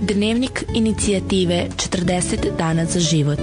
Dnevnik 0.00 0.64
inicijative 0.74 1.66
40 1.76 2.56
dana 2.58 2.84
za 2.84 3.00
život. 3.00 3.40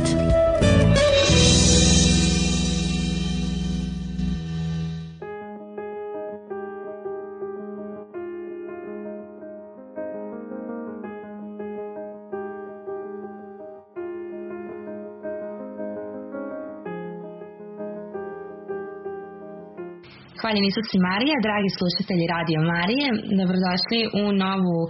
Hvaljeni 20.48 20.70
Isus 20.71 20.89
i 20.98 21.05
Marija, 21.09 21.38
dragi 21.48 21.70
slušatelji 21.77 22.25
Radio 22.36 22.59
Marije, 22.73 23.08
dobrodošli 23.40 23.99
u 24.21 24.23
novu 24.44 24.80
e, 24.85 24.90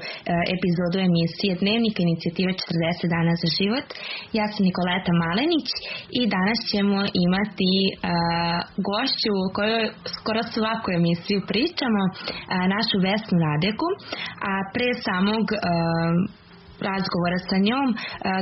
epizodu 0.56 0.98
emisije 1.10 1.52
Dnevnika 1.62 2.00
inicijative 2.08 2.52
40 2.54 3.14
dana 3.16 3.34
za 3.42 3.50
život. 3.58 3.88
Ja 4.38 4.46
sam 4.52 4.62
Nikoleta 4.70 5.12
Malenić 5.24 5.68
i 6.20 6.22
danas 6.36 6.60
ćemo 6.72 7.00
imati 7.26 7.74
e, 7.86 7.90
gošću 8.88 9.32
o 9.46 9.52
kojoj 9.58 9.84
skoro 10.18 10.42
svaku 10.56 10.88
emisiju 11.00 11.40
pričamo, 11.52 12.02
e, 12.08 12.14
našu 12.76 12.96
Vesnu 13.06 13.38
Radeku, 13.46 13.88
a 14.52 14.54
pre 14.74 14.90
samog 15.08 15.46
e, 15.54 15.58
razgovora 16.90 17.40
sa 17.50 17.58
njom, 17.68 17.88
e, 17.94 17.98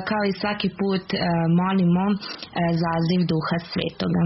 kao 0.09 0.23
i 0.27 0.37
svaki 0.41 0.69
put 0.79 1.05
e, 1.13 1.17
molimo 1.59 2.05
zaziv 2.83 3.21
Duha 3.31 3.57
Svetoga. 3.71 4.23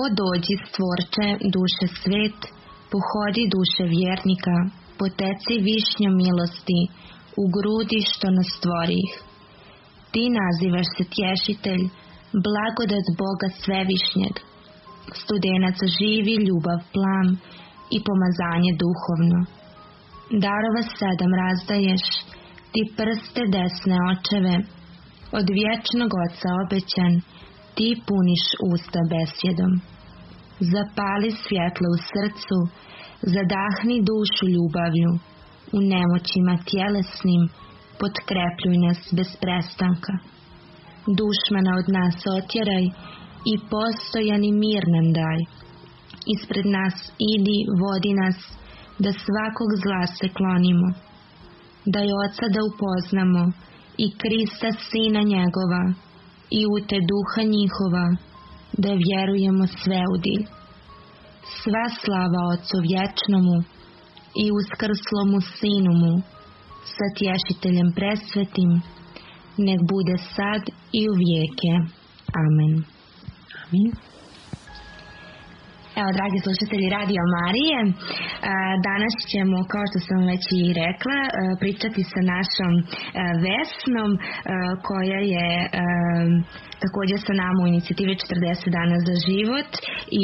O 0.00 0.02
dođi 0.20 0.54
stvorče 0.66 1.26
duše 1.56 1.86
svet, 2.00 2.38
pohodi 2.92 3.44
duše 3.56 3.84
vjernika, 3.96 4.56
poteci 4.98 5.54
višnjo 5.68 6.10
milosti, 6.22 6.80
u 7.42 7.44
grudi 7.56 8.00
što 8.10 8.26
nas 8.36 8.48
stvorih. 8.58 9.10
Ti 10.12 10.22
nazivaš 10.40 10.88
se 10.96 11.04
tješitelj, 11.14 11.82
blagodat 12.46 13.06
Boga 13.20 13.48
svevišnjeg, 13.62 14.34
studenac 15.20 15.78
živi 15.98 16.34
ljubav 16.46 16.78
plam 16.94 17.28
i 17.96 17.98
pomazanje 18.08 18.72
duhovno. 18.84 19.40
Darova 20.44 20.82
sedam 20.98 21.32
razdaješ, 21.42 22.04
ti 22.72 22.80
prste 22.96 23.42
desne 23.56 23.96
očeve, 24.12 24.54
od 25.38 25.46
vječnog 25.58 26.10
oca 26.24 26.48
obećan, 26.62 27.14
ti 27.76 27.88
puniš 28.06 28.44
usta 28.72 29.00
besjedom. 29.12 29.72
Zapali 30.72 31.30
svjetlo 31.44 31.88
u 31.96 31.98
srcu, 32.10 32.58
zadahni 33.34 33.96
dušu 34.10 34.44
ljubavlju, 34.54 35.12
u 35.76 35.78
nemoćima 35.94 36.54
tjelesnim 36.70 37.42
potkrepljuj 38.00 38.78
nas 38.86 39.00
bez 39.18 39.30
prestanka. 39.42 40.14
Dušmana 41.18 41.72
od 41.80 41.86
nas 41.98 42.16
otjeraj 42.38 42.84
i 43.52 43.54
postojani 43.72 44.50
mir 44.62 44.84
nam 44.94 45.06
daj. 45.20 45.38
Ispred 46.34 46.66
nas 46.78 46.96
idi, 47.34 47.58
vodi 47.82 48.12
nas, 48.22 48.38
da 49.04 49.10
svakog 49.24 49.70
zla 49.82 50.02
se 50.16 50.26
klonimo. 50.36 50.88
Daj 51.94 52.08
oca 52.24 52.46
da 52.54 52.60
upoznamo 52.70 53.42
i 54.04 54.06
Krista 54.20 54.70
sina 54.88 55.22
njegova, 55.34 55.82
i 56.50 56.62
u 56.66 56.86
te 56.88 56.98
duha 57.10 57.42
njihova, 57.56 58.06
da 58.82 58.90
vjerujemo 59.04 59.66
sve 59.66 60.00
u 60.14 60.16
dilj. 60.24 60.44
Sva 61.60 61.84
slava 62.00 62.40
Otcu 62.52 62.76
vječnomu 62.90 63.56
i 64.42 64.46
uskrslomu 64.58 65.40
Sinumu, 65.56 66.14
sa 66.94 67.06
tješiteljem 67.18 67.92
presvetim, 67.98 68.70
nek 69.66 69.80
bude 69.92 70.16
sad 70.36 70.62
i 71.00 71.02
u 71.10 71.14
vijeke. 71.22 71.72
Amen. 72.44 72.84
Amin. 73.62 74.05
Evo, 76.00 76.10
dragi 76.18 76.38
slušatelji 76.46 76.88
Radio 76.98 77.22
Marije, 77.36 77.78
danas 78.88 79.14
ćemo, 79.32 79.56
kao 79.72 79.84
što 79.90 79.98
sam 80.08 80.20
već 80.32 80.44
i 80.60 80.64
rekla, 80.82 81.18
pričati 81.60 82.00
sa 82.12 82.20
našom 82.34 82.72
Vesnom, 83.44 84.10
koja 84.88 85.20
je 85.34 85.48
također 86.84 87.18
sa 87.26 87.34
nama 87.42 87.58
u 87.62 87.70
inicijativi 87.72 88.14
40 88.14 88.76
dana 88.78 88.96
za 89.08 89.14
život 89.26 89.70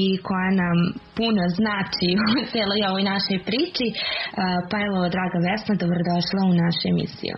i 0.00 0.02
koja 0.26 0.50
nam 0.62 0.76
puno 1.18 1.42
znači 1.58 2.08
u 2.40 2.42
cijeloj 2.50 2.80
ovoj 2.90 3.04
našoj 3.12 3.38
priči. 3.48 3.86
Pa 4.70 4.76
evo, 4.86 4.98
draga 5.14 5.38
Vesna, 5.46 5.74
dobrodošla 5.82 6.40
u 6.50 6.52
našu 6.62 6.84
emisiju. 6.94 7.36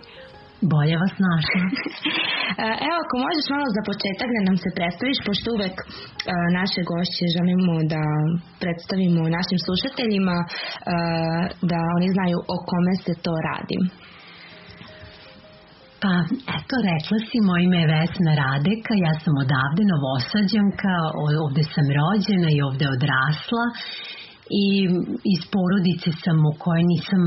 Bolje 0.61 0.97
vas 1.03 1.15
našla. 1.27 1.63
Evo, 2.87 2.97
ako 3.05 3.15
možeš 3.25 3.47
malo 3.55 3.67
za 3.77 3.83
početak 3.91 4.29
da 4.35 4.41
nam 4.49 4.57
se 4.65 4.71
predstaviš, 4.79 5.19
pošto 5.27 5.47
uvek 5.57 5.77
naše 6.59 6.81
gošće 6.91 7.25
želimo 7.37 7.75
da 7.93 8.03
predstavimo 8.63 9.35
našim 9.39 9.59
slušateljima, 9.67 10.37
da 11.71 11.79
oni 11.97 12.09
znaju 12.17 12.39
o 12.55 12.57
kome 12.71 12.95
se 13.05 13.13
to 13.25 13.35
radi. 13.49 13.79
Pa, 16.03 16.13
eto, 16.59 16.75
rekla 16.91 17.19
si, 17.27 17.37
moje 17.49 17.61
ime 17.65 17.79
je 17.83 17.91
Vesna 17.95 18.33
Radeka, 18.43 18.93
ja 19.07 19.13
sam 19.23 19.35
odavde 19.45 19.83
novosađanka, 19.93 20.95
ovde 21.45 21.63
sam 21.75 21.87
rođena 21.99 22.49
i 22.53 22.63
ovde 22.69 22.87
odrasla 22.97 23.65
i 24.63 24.67
iz 25.35 25.43
porodice 25.55 26.11
sam 26.25 26.39
u 26.51 26.53
kojoj 26.63 26.85
nisam 26.93 27.23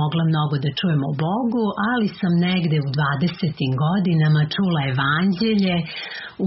mogla 0.00 0.22
mnogo 0.32 0.54
da 0.64 0.76
čujem 0.80 1.02
o 1.10 1.12
Bogu, 1.26 1.64
ali 1.90 2.08
sam 2.20 2.32
negde 2.48 2.76
u 2.86 2.88
20. 2.98 3.82
godinama 3.84 4.42
čula 4.54 4.80
evanđelje, 4.92 5.76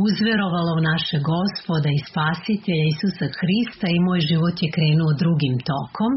uzverovala 0.05 0.71
u 0.79 0.85
naše 0.91 1.17
gospoda 1.33 1.89
i 1.93 2.05
spasitelja 2.09 2.85
Isusa 2.93 3.25
Hrista 3.39 3.87
i 3.91 4.03
moj 4.07 4.19
život 4.29 4.55
je 4.63 4.73
krenuo 4.75 5.11
drugim 5.21 5.55
tokom. 5.71 6.11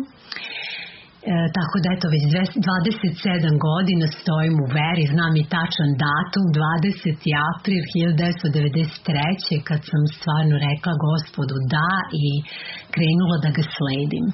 E, 1.32 1.37
tako 1.59 1.76
da 1.82 1.88
eto 1.97 2.06
već 2.14 2.22
27 2.32 3.66
godina 3.69 4.06
stojim 4.20 4.56
u 4.64 4.66
veri, 4.78 5.04
znam 5.14 5.32
i 5.42 5.48
tačan 5.56 5.91
datum, 6.06 6.47
20. 6.54 7.53
april 7.53 7.82
1993. 7.94 9.66
kad 9.69 9.81
sam 9.91 10.03
stvarno 10.16 10.54
rekla 10.69 10.92
gospodu 11.09 11.56
da 11.75 11.92
i 12.26 12.28
krenula 12.94 13.36
da 13.44 13.50
ga 13.56 13.62
sledim. 13.76 14.26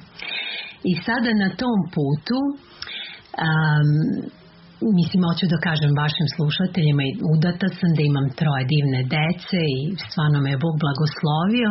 I 0.91 0.93
sada 1.05 1.29
na 1.43 1.49
tom 1.61 1.79
putu 1.95 2.39
um, 3.47 3.89
mislim, 4.99 5.19
hoću 5.29 5.45
da 5.53 5.65
kažem 5.67 5.91
vašim 6.01 6.27
slušateljima 6.35 7.03
i 7.05 7.17
udata 7.33 7.67
sam 7.79 7.91
da 7.97 8.01
imam 8.03 8.27
troje 8.39 8.63
divne 8.73 9.01
dece 9.15 9.61
i 9.77 9.81
stvarno 10.07 10.37
me 10.43 10.49
je 10.53 10.63
Bog 10.65 10.75
blagoslovio 10.83 11.69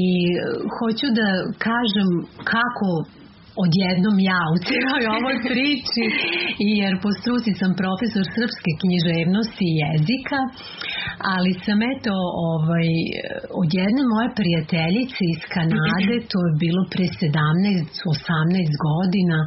i 0.00 0.02
hoću 0.76 1.06
da 1.18 1.28
kažem 1.68 2.08
kako 2.52 2.88
odjednom 3.64 4.16
ja 4.30 4.42
u 4.54 4.56
cijeloj 4.66 5.04
ovoj 5.18 5.36
priči 5.50 6.04
jer 6.76 6.92
po 7.02 7.10
struci 7.20 7.50
sam 7.60 7.72
profesor 7.82 8.24
srpske 8.36 8.70
književnosti 8.82 9.66
i 9.70 9.78
jezika 9.84 10.40
ali 11.34 11.52
sam 11.64 11.78
eto 11.94 12.14
ovaj, 12.52 12.90
odjedne 13.62 14.02
moje 14.12 14.28
prijateljice 14.40 15.22
iz 15.34 15.42
Kanade 15.54 16.14
to 16.30 16.38
je 16.46 16.52
bilo 16.64 16.82
pre 16.92 17.06
17-18 17.22 18.72
godina 18.88 19.38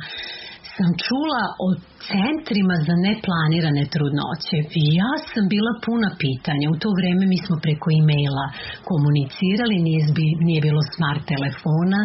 sam 0.76 0.92
čula 1.06 1.44
o 1.66 1.68
centrima 2.10 2.76
za 2.88 2.96
neplanirane 3.08 3.84
trudnoće 3.94 4.58
i 4.82 4.84
ja 5.02 5.14
sam 5.32 5.44
bila 5.56 5.74
puna 5.86 6.10
pitanja. 6.24 6.66
U 6.74 6.76
to 6.82 6.90
vreme 7.00 7.24
mi 7.32 7.38
smo 7.46 7.56
preko 7.66 7.88
e-maila 8.00 8.46
komunicirali, 8.90 9.76
nije, 9.88 10.02
nije 10.48 10.62
bilo 10.68 10.82
smart 10.96 11.22
telefona, 11.34 12.02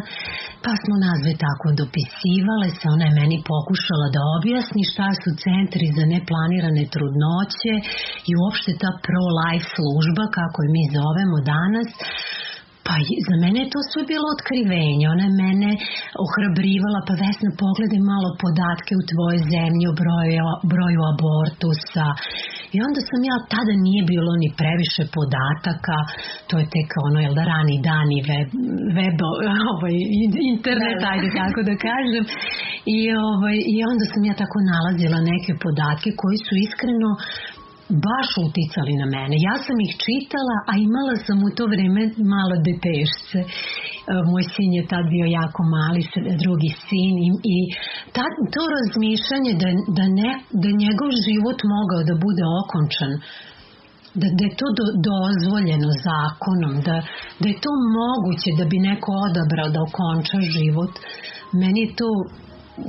pa 0.65 0.73
smo 0.83 0.95
nazve 1.07 1.33
tako 1.47 1.67
dopisivale 1.81 2.69
se, 2.79 2.85
ona 2.95 3.05
je 3.09 3.19
meni 3.21 3.39
pokušala 3.53 4.07
da 4.15 4.21
objasni 4.37 4.83
šta 4.93 5.09
su 5.23 5.31
centri 5.45 5.87
za 5.97 6.05
neplanirane 6.15 6.85
trudnoće 6.95 7.75
i 8.31 8.33
uopšte 8.41 8.71
ta 8.83 8.91
pro-life 9.05 9.69
služba, 9.77 10.25
kako 10.39 10.59
je 10.63 10.71
mi 10.77 10.85
zovemo 10.97 11.39
danas, 11.55 11.89
Pa 12.87 12.95
za 13.29 13.35
mene 13.43 13.59
je 13.63 13.73
to 13.75 13.81
sve 13.91 14.03
bilo 14.13 14.27
otkrivenje. 14.37 15.05
Ona 15.15 15.25
je 15.29 15.39
mene 15.45 15.71
ohrabrivala, 16.25 17.01
pa 17.07 17.13
Vesna 17.23 17.51
pogledaj 17.65 18.01
malo 18.13 18.29
podatke 18.45 18.93
u 19.01 19.07
tvojoj 19.11 19.39
zemlji 19.55 19.85
o 19.91 19.95
broju, 20.01 20.47
broju 20.73 21.01
abortusa. 21.13 22.09
I 22.75 22.77
onda 22.87 23.01
sam 23.09 23.21
ja, 23.31 23.37
tada 23.55 23.73
nije 23.87 24.03
bilo 24.13 24.33
ni 24.43 24.49
previše 24.61 25.03
podataka, 25.17 25.97
to 26.49 26.55
je 26.61 26.67
tek 26.75 26.91
ono, 27.07 27.19
jel 27.25 27.35
da 27.39 27.45
rani 27.53 27.77
dani 27.91 28.19
web, 28.31 28.49
web 28.99 29.19
ovaj, 29.73 29.97
internet, 30.55 30.97
da, 31.03 31.09
ajde 31.15 31.29
tako 31.41 31.61
da 31.69 31.75
kažem. 31.89 32.25
I, 32.99 33.01
ovaj, 33.29 33.57
I 33.75 33.77
onda 33.91 34.05
sam 34.13 34.23
ja 34.31 34.35
tako 34.43 34.59
nalazila 34.73 35.19
neke 35.33 35.53
podatke 35.65 36.11
koji 36.21 36.39
su 36.47 36.53
iskreno 36.67 37.11
baš 38.07 38.29
uticali 38.47 38.93
na 39.03 39.07
mene. 39.15 39.35
Ja 39.49 39.57
sam 39.65 39.77
ih 39.87 39.93
čitala, 40.05 40.57
a 40.71 40.73
imala 40.89 41.15
sam 41.27 41.39
u 41.49 41.51
to 41.57 41.65
vreme 41.73 42.03
malo 42.35 42.55
detešce. 42.69 43.39
E, 43.43 43.49
moj 44.31 44.45
sin 44.55 44.71
je 44.79 44.83
tad 44.93 45.05
bio 45.15 45.27
jako 45.41 45.61
mali, 45.77 46.01
drugi 46.43 46.71
sin 46.87 47.15
i, 47.27 47.29
i 47.55 47.57
ta, 48.15 48.25
to 48.55 48.63
razmišljanje 48.77 49.53
da, 49.63 49.69
da, 49.99 50.05
ne, 50.21 50.31
da 50.63 50.69
njegov 50.83 51.11
život 51.27 51.59
mogao 51.77 52.01
da 52.09 52.15
bude 52.27 52.45
okončan 52.61 53.13
da, 54.21 54.27
da 54.37 54.43
je 54.49 54.55
to 54.61 54.69
do, 54.79 54.85
dozvoljeno 55.11 55.91
zakonom, 56.09 56.75
da, 56.87 56.97
da 57.41 57.47
je 57.53 57.61
to 57.65 57.73
moguće 57.99 58.51
da 58.59 58.65
bi 58.71 58.79
neko 58.89 59.11
odabrao 59.27 59.69
da 59.75 59.81
okonča 59.89 60.39
život. 60.57 60.93
Meni 61.61 61.81
je 61.85 61.95
to 62.01 62.11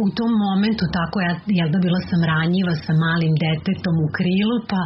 u 0.05 0.07
tom 0.17 0.31
momentu 0.47 0.83
tako 0.97 1.17
ja 1.27 1.33
jel 1.59 1.69
da 1.73 1.79
bila 1.85 1.99
sam 2.09 2.21
ranjiva 2.33 2.73
sa 2.85 2.93
malim 3.05 3.33
detetom 3.43 3.95
u 4.05 4.09
krilu 4.17 4.57
pa 4.71 4.81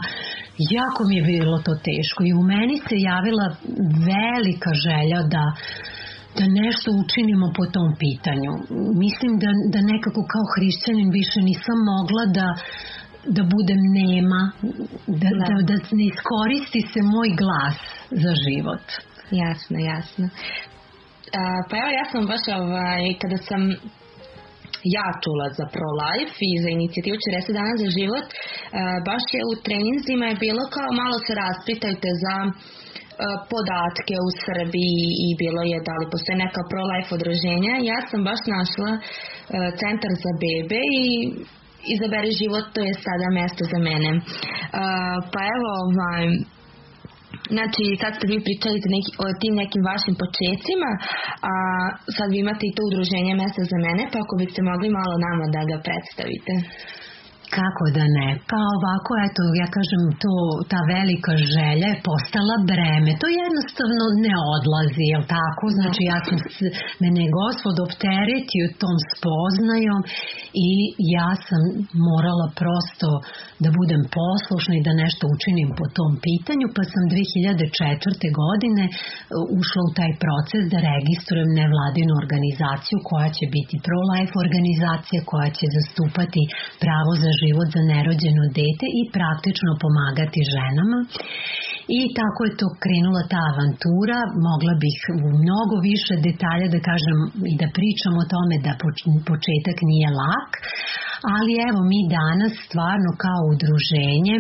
jako 0.78 1.02
mi 1.08 1.16
je 1.18 1.24
bilo 1.34 1.58
to 1.68 1.74
teško 1.90 2.20
i 2.30 2.36
u 2.40 2.42
meni 2.52 2.76
se 2.88 2.96
javila 3.12 3.48
velika 4.12 4.72
želja 4.86 5.20
da 5.36 5.46
da 6.40 6.46
nešto 6.62 6.88
učinimo 7.04 7.48
po 7.58 7.66
tom 7.76 7.90
pitanju. 8.04 8.52
Mislim 9.04 9.32
da, 9.44 9.50
da 9.74 9.80
nekako 9.94 10.22
kao 10.34 10.46
hrišćanin 10.54 11.10
više 11.20 11.40
nisam 11.50 11.78
mogla 11.94 12.24
da 12.40 12.48
da 13.36 13.44
budem 13.56 13.82
nema, 14.02 14.42
da, 15.22 15.30
da. 15.40 15.46
da, 15.50 15.56
da 15.70 15.76
ne 15.98 16.06
iskoristi 16.14 16.82
se 16.92 17.00
moj 17.16 17.30
glas 17.42 17.78
za 18.24 18.34
život. 18.46 18.86
Jasno, 19.42 19.78
jasno. 19.92 20.26
A, 21.40 21.42
pa 21.70 21.74
evo 21.82 21.90
ja 22.00 22.06
sam 22.12 22.22
baš 22.32 22.44
ovaj, 22.62 23.04
kada 23.22 23.38
sam 23.50 23.62
ja 24.98 25.08
čula 25.24 25.48
za 25.60 25.66
pro-life 25.74 26.40
i 26.54 26.62
za 26.64 26.70
inicijativu 26.78 27.18
40 27.18 27.58
dana 27.60 27.74
za 27.84 27.90
život, 27.98 28.26
baš 29.10 29.24
je 29.36 29.42
u 29.52 29.54
treninzima 29.66 30.26
je 30.30 30.42
bilo 30.46 30.64
kao 30.76 30.90
malo 31.02 31.18
se 31.26 31.32
raspitajte 31.44 32.10
za 32.24 32.36
podatke 33.54 34.16
u 34.28 34.30
Srbiji 34.46 35.04
i 35.26 35.28
bilo 35.42 35.62
je 35.72 35.78
da 35.88 35.94
li 36.00 36.12
postoje 36.14 36.36
neka 36.46 36.62
pro-life 36.72 37.12
odruženja. 37.18 37.74
Ja 37.92 38.00
sam 38.10 38.20
baš 38.30 38.42
našla 38.56 38.92
centar 39.82 40.12
za 40.26 40.32
bebe 40.44 40.82
i 41.04 41.06
izaberi 41.96 42.32
život, 42.42 42.66
to 42.74 42.80
je 42.88 42.94
sada 43.06 43.28
mesto 43.40 43.64
za 43.74 43.80
mene. 43.88 44.12
Pa 45.34 45.40
evo, 45.56 45.70
ovaj, 45.86 46.26
Znači, 47.54 47.84
sad 48.02 48.12
ste 48.18 48.26
vi 48.32 48.38
pričali 48.46 48.78
neki, 48.96 49.12
o 49.24 49.26
tim 49.42 49.54
nekim 49.62 49.82
vašim 49.92 50.16
početcima, 50.24 50.90
a 51.52 51.54
sad 52.18 52.28
vi 52.34 52.38
imate 52.42 52.64
i 52.68 52.76
to 52.76 52.82
udruženje 52.90 53.34
Mesta 53.42 53.64
za 53.72 53.78
mene, 53.86 54.04
pa 54.12 54.18
ako 54.24 54.34
biste 54.42 54.62
mogli 54.70 54.90
malo 55.00 55.16
nama 55.28 55.46
da 55.56 55.62
ga 55.70 55.78
predstavite. 55.88 56.54
Kako 57.60 57.86
da 57.98 58.06
ne? 58.18 58.30
Pa 58.50 58.60
ovako, 58.76 59.12
eto, 59.28 59.42
ja 59.62 59.68
kažem, 59.78 60.02
to, 60.24 60.36
ta 60.72 60.80
velika 60.96 61.34
želja 61.54 61.88
je 61.94 62.04
postala 62.10 62.56
breme. 62.72 63.12
To 63.22 63.28
jednostavno 63.44 64.04
ne 64.26 64.36
odlazi, 64.56 65.04
jel 65.14 65.24
tako? 65.38 65.66
Znači, 65.78 66.02
ja 66.12 66.18
sam, 66.26 66.38
mene 67.04 67.24
gospod 67.40 67.76
opteretio 67.88 68.76
tom 68.84 68.98
spoznajom 69.14 70.02
i 70.68 70.70
ja 71.18 71.32
sam 71.48 71.62
morala 72.10 72.48
prosto 72.62 73.10
da 73.64 73.70
budem 73.80 74.04
poslušna 74.20 74.74
i 74.78 74.86
da 74.88 75.02
nešto 75.04 75.24
učinim 75.36 75.70
po 75.80 75.86
tom 75.98 76.12
pitanju, 76.26 76.66
pa 76.76 76.84
sam 76.92 77.04
2004. 77.14 78.40
godine 78.42 78.84
e, 78.90 78.92
ušla 79.60 79.82
u 79.90 79.92
taj 80.00 80.12
proces 80.24 80.64
da 80.74 80.78
registrujem 80.92 81.50
nevladinu 81.62 82.14
organizaciju 82.24 82.98
koja 83.10 83.30
će 83.38 83.46
biti 83.56 83.76
pro-life 83.86 84.36
organizacija, 84.46 85.20
koja 85.32 85.50
će 85.58 85.66
zastupati 85.78 86.42
pravo 86.84 87.12
za 87.24 87.32
život 87.40 87.45
za 87.74 87.82
nerođeno 87.94 88.44
dete 88.60 88.88
i 89.00 89.02
praktično 89.16 89.72
pomagati 89.84 90.50
ženama. 90.56 91.00
I 92.00 92.02
tako 92.20 92.40
je 92.46 92.58
to 92.62 92.68
krenula 92.84 93.24
ta 93.34 93.42
avantura, 93.52 94.18
mogla 94.50 94.74
bih 94.84 94.98
u 95.28 95.30
mnogo 95.42 95.76
više 95.90 96.14
detalja 96.28 96.68
da 96.76 96.80
kažem 96.90 97.18
i 97.52 97.54
da 97.62 97.68
pričam 97.78 98.14
o 98.22 98.30
tome 98.34 98.56
da 98.68 98.74
početak 99.30 99.78
nije 99.92 100.10
lak, 100.22 100.52
ali 101.36 101.52
evo 101.70 101.80
mi 101.92 102.02
danas 102.20 102.54
stvarno 102.68 103.12
kao 103.26 103.42
udruženje 103.54 104.36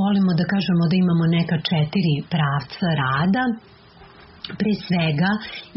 volimo 0.00 0.30
da 0.40 0.44
kažemo 0.54 0.82
da 0.90 0.96
imamo 1.04 1.24
neka 1.38 1.56
četiri 1.70 2.14
pravca 2.34 2.88
rada 3.02 3.44
Pre 4.60 4.72
svega, 4.86 5.30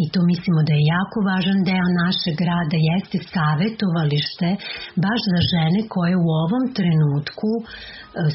i 0.04 0.06
to 0.14 0.20
mislimo 0.32 0.60
da 0.68 0.74
je 0.78 0.90
jako 0.96 1.18
važan 1.30 1.60
deo 1.70 1.88
našeg 2.04 2.38
rada, 2.52 2.78
jeste 2.92 3.18
savetovalište 3.34 4.50
baš 5.06 5.22
za 5.34 5.42
žene 5.52 5.80
koje 5.94 6.16
u 6.26 6.30
ovom 6.44 6.66
trenutku 6.78 7.52
e, 7.60 7.64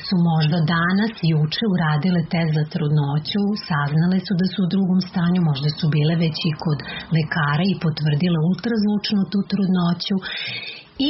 su 0.07 0.17
možda 0.31 0.59
danas, 0.77 1.13
juče 1.33 1.65
uradile 1.75 2.23
test 2.33 2.53
za 2.59 2.65
trudnoću, 2.73 3.43
saznale 3.69 4.19
su 4.27 4.33
da 4.41 4.47
su 4.53 4.59
u 4.63 4.71
drugom 4.75 5.01
stanju, 5.09 5.41
možda 5.51 5.69
su 5.79 5.85
bile 5.97 6.15
već 6.25 6.37
i 6.51 6.53
kod 6.65 6.79
lekara 7.17 7.65
i 7.69 7.81
potvrdile 7.85 8.39
ultrazvučnu 8.51 9.21
tu 9.33 9.39
trudnoću 9.51 10.17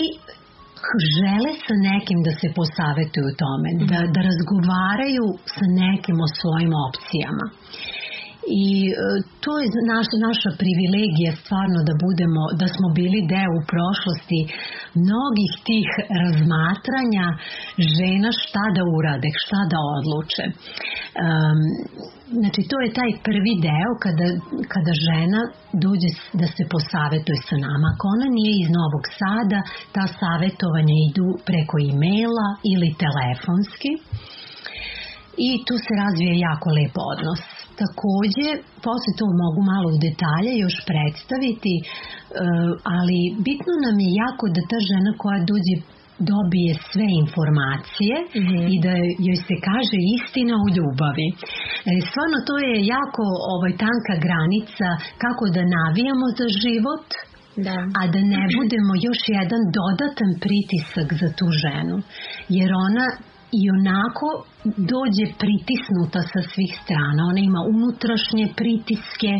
i 0.00 0.02
žele 1.16 1.50
sa 1.66 1.74
nekim 1.90 2.18
da 2.26 2.32
se 2.40 2.48
posavetuju 2.58 3.30
tome, 3.42 3.68
da, 3.90 3.98
da 4.14 4.20
razgovaraju 4.30 5.26
sa 5.56 5.64
nekim 5.82 6.16
o 6.26 6.28
svojim 6.38 6.72
opcijama 6.88 7.46
i 8.64 8.66
e, 8.90 8.94
to 9.44 9.52
je 9.60 9.66
naša, 9.94 10.16
naša 10.28 10.50
privilegija 10.62 11.32
stvarno 11.42 11.78
da 11.88 11.94
budemo, 12.06 12.42
da 12.60 12.66
smo 12.74 12.86
bili 13.00 13.20
deo 13.34 13.52
u 13.60 13.66
prošlosti 13.72 14.40
mnogih 15.04 15.52
tih 15.68 15.88
razmatranja 16.22 17.26
žena 17.96 18.30
šta 18.42 18.64
da 18.76 18.82
urade, 18.96 19.28
šta 19.44 19.60
da 19.72 19.78
odluče. 19.96 20.44
Um, 20.52 21.60
znači 22.40 22.60
to 22.70 22.76
je 22.84 22.96
taj 22.98 23.10
prvi 23.28 23.54
deo 23.68 23.92
kada, 24.04 24.26
kada 24.74 24.92
žena 25.08 25.40
dođe 25.84 26.10
da 26.40 26.46
se 26.54 26.62
posavetuje 26.74 27.38
sa 27.48 27.56
nama. 27.66 27.86
Ako 27.92 28.04
ona 28.14 28.28
nije 28.38 28.54
iz 28.60 28.70
Novog 28.78 29.04
Sada, 29.20 29.60
ta 29.94 30.04
savetovanja 30.20 30.96
idu 31.08 31.28
preko 31.48 31.74
e-maila 31.88 32.48
ili 32.72 32.98
telefonski 33.04 33.92
i 35.48 35.50
tu 35.66 35.74
se 35.84 35.92
razvije 36.02 36.34
jako 36.48 36.68
lep 36.78 36.94
odnos. 37.12 37.55
Takođe, 37.82 38.48
posle 38.86 39.10
to 39.18 39.26
mogu 39.42 39.60
malo 39.72 39.88
u 39.94 40.00
detalje 40.06 40.52
još 40.64 40.76
predstaviti, 40.90 41.74
e, 41.80 41.84
ali 42.96 43.18
bitno 43.46 43.72
nam 43.86 43.96
je 44.04 44.10
jako 44.24 44.44
da 44.56 44.60
ta 44.70 44.78
žena 44.90 45.10
koja 45.22 45.38
dođe 45.52 45.76
dobije 46.30 46.70
sve 46.90 47.08
informacije 47.24 48.14
mm 48.24 48.42
-hmm. 48.46 48.64
i 48.72 48.76
da 48.84 48.92
joj 49.26 49.38
se 49.46 49.56
kaže 49.68 49.98
istina 50.16 50.54
u 50.64 50.68
ljubavi. 50.76 51.28
E, 51.90 51.92
stvarno 52.08 52.38
to 52.48 52.54
je 52.66 52.76
jako 52.96 53.24
ovaj, 53.54 53.72
tanka 53.84 54.14
granica 54.26 54.88
kako 55.22 55.44
da 55.56 55.72
navijamo 55.78 56.26
za 56.38 56.48
život, 56.62 57.06
da. 57.66 57.76
a 58.00 58.02
da 58.12 58.20
ne 58.34 58.44
budemo 58.58 58.92
još 59.06 59.20
jedan 59.38 59.62
dodatan 59.78 60.30
pritisak 60.44 61.08
za 61.20 61.28
tu 61.38 61.46
ženu. 61.62 61.96
Jer 62.56 62.70
ona 62.86 63.06
i 63.60 63.62
onako 63.78 64.28
dođe 64.92 65.26
pritisnuta 65.42 66.20
sa 66.32 66.40
svih 66.52 66.72
strana. 66.82 67.20
Ona 67.30 67.40
ima 67.50 67.60
unutrašnje 67.74 68.46
pritiske, 68.60 69.32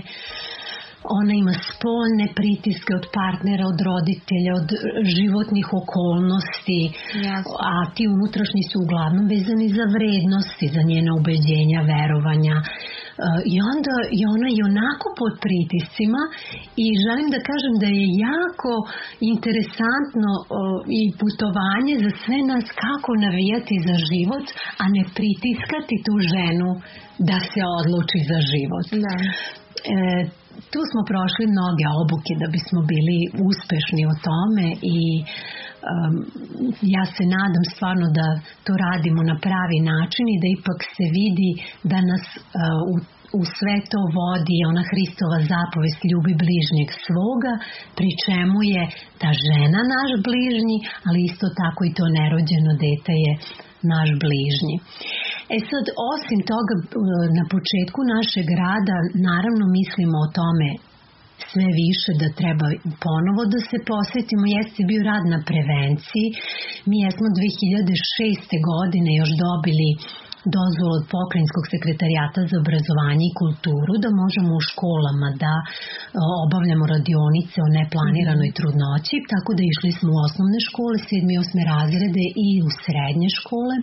ona 1.20 1.32
ima 1.42 1.54
spoljne 1.70 2.26
pritiske 2.40 2.92
od 3.00 3.06
partnera, 3.18 3.64
od 3.72 3.78
roditelja, 3.90 4.52
od 4.60 4.68
životnih 5.16 5.66
okolnosti, 5.82 6.82
Jasne. 7.28 7.56
a 7.72 7.74
ti 7.94 8.04
unutrašnji 8.16 8.62
su 8.70 8.76
uglavnom 8.84 9.24
vezani 9.34 9.68
za 9.78 9.84
vrednosti, 9.96 10.66
za 10.76 10.82
njene 10.90 11.10
ubeđenja, 11.20 11.80
verovanja. 11.94 12.56
I 13.52 13.54
onda 13.72 13.94
je 14.20 14.24
ona 14.36 14.48
i 14.56 14.60
onako 14.70 15.06
pod 15.20 15.32
pritiscima 15.44 16.22
i 16.84 16.86
želim 17.04 17.28
da 17.34 17.46
kažem 17.50 17.74
da 17.82 17.88
je 17.98 18.06
jako 18.28 18.72
interesantno 19.32 20.32
i 21.00 21.02
putovanje 21.20 21.94
za 22.04 22.10
sve 22.22 22.38
nas 22.52 22.66
kako 22.84 23.10
navijati 23.26 23.76
za 23.88 23.96
život, 24.10 24.46
a 24.82 24.84
ne 24.96 25.02
pritiskati 25.18 25.96
tu 26.06 26.14
ženu 26.32 26.70
da 27.28 27.36
se 27.50 27.60
odluči 27.78 28.18
za 28.30 28.38
život. 28.52 28.86
Da. 29.04 29.16
E, 29.22 29.96
tu 30.72 30.80
smo 30.90 31.00
prošli 31.10 31.44
mnoge 31.54 31.84
obuke 32.02 32.32
da 32.42 32.46
bismo 32.56 32.80
bili 32.92 33.18
uspešni 33.48 34.02
u 34.12 34.14
tome 34.26 34.66
i 34.96 34.98
ja 36.96 37.04
se 37.14 37.24
nadam 37.36 37.64
stvarno 37.74 38.06
da 38.18 38.26
to 38.64 38.72
radimo 38.86 39.20
na 39.32 39.36
pravi 39.46 39.78
način 39.92 40.26
i 40.28 40.40
da 40.42 40.48
ipak 40.58 40.80
se 40.96 41.04
vidi 41.18 41.50
da 41.90 41.98
nas 42.10 42.24
u, 42.92 42.94
u 43.38 43.40
sve 43.56 43.76
to 43.92 44.00
vodi 44.20 44.58
ona 44.70 44.82
Hristova 44.90 45.38
zapovest 45.52 46.00
ljubi 46.10 46.32
bližnjeg 46.42 46.88
svoga, 47.06 47.52
pri 47.96 48.10
čemu 48.24 48.58
je 48.74 48.82
ta 49.20 49.30
žena 49.44 49.80
naš 49.96 50.10
bližnji, 50.26 50.78
ali 51.06 51.18
isto 51.30 51.46
tako 51.60 51.80
i 51.84 51.94
to 51.96 52.04
nerođeno 52.18 52.72
dete 52.84 53.14
je 53.26 53.32
naš 53.92 54.08
bližnji. 54.22 54.76
E 55.54 55.56
sad, 55.70 55.84
osim 56.12 56.40
toga, 56.52 56.74
na 57.38 57.44
početku 57.54 58.00
našeg 58.14 58.46
rada, 58.64 58.96
naravno 59.28 59.64
mislimo 59.78 60.16
o 60.24 60.32
tome 60.38 60.68
sve 61.50 61.68
više 61.82 62.10
da 62.22 62.36
treba 62.40 62.66
ponovo 63.06 63.42
da 63.52 63.58
se 63.68 63.78
posvetimo, 63.90 64.44
jeste 64.56 64.80
bio 64.90 65.02
rad 65.10 65.24
na 65.34 65.38
prevenciji. 65.48 66.26
Mi 66.88 66.96
jesmo 67.06 67.26
2006. 67.38 68.66
godine 68.70 69.10
još 69.20 69.32
dobili 69.46 69.88
dozvolu 70.56 70.92
od 70.98 71.04
pokrajinskog 71.16 71.64
sekretarijata 71.74 72.40
za 72.50 72.56
obrazovanje 72.62 73.24
i 73.26 73.36
kulturu 73.40 73.92
da 74.04 74.18
možemo 74.22 74.50
u 74.56 74.66
školama 74.70 75.28
da 75.44 75.54
obavljamo 76.44 76.84
radionice 76.94 77.56
o 77.62 77.72
neplaniranoj 77.78 78.50
trudnoći, 78.58 79.16
tako 79.32 79.50
da 79.56 79.62
išli 79.64 79.90
smo 79.98 80.08
u 80.12 80.22
osnovne 80.26 80.60
škole, 80.68 80.96
7. 81.10 81.34
i 81.34 81.38
8. 81.44 81.72
razrede 81.72 82.24
i 82.46 82.48
u 82.66 82.68
srednje 82.82 83.28
škole. 83.38 83.74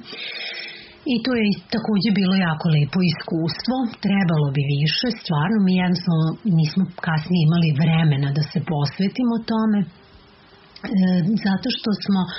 I 1.12 1.16
to 1.24 1.32
je 1.40 1.46
takođe 1.76 2.10
bilo 2.20 2.36
jako 2.48 2.66
lepo 2.76 3.00
iskustvo, 3.14 3.76
trebalo 4.06 4.48
bi 4.56 4.64
više, 4.76 5.08
stvarno 5.22 5.58
mi 5.66 5.74
jednostavno 5.84 6.28
nismo 6.60 6.84
kasnije 7.08 7.42
imali 7.44 7.78
vremena 7.84 8.30
da 8.38 8.44
se 8.52 8.60
posvetimo 8.72 9.36
tome, 9.52 9.80
e, 9.84 9.88
zato 11.48 11.68
što 11.78 11.90
smo 12.04 12.22
e, 12.26 12.32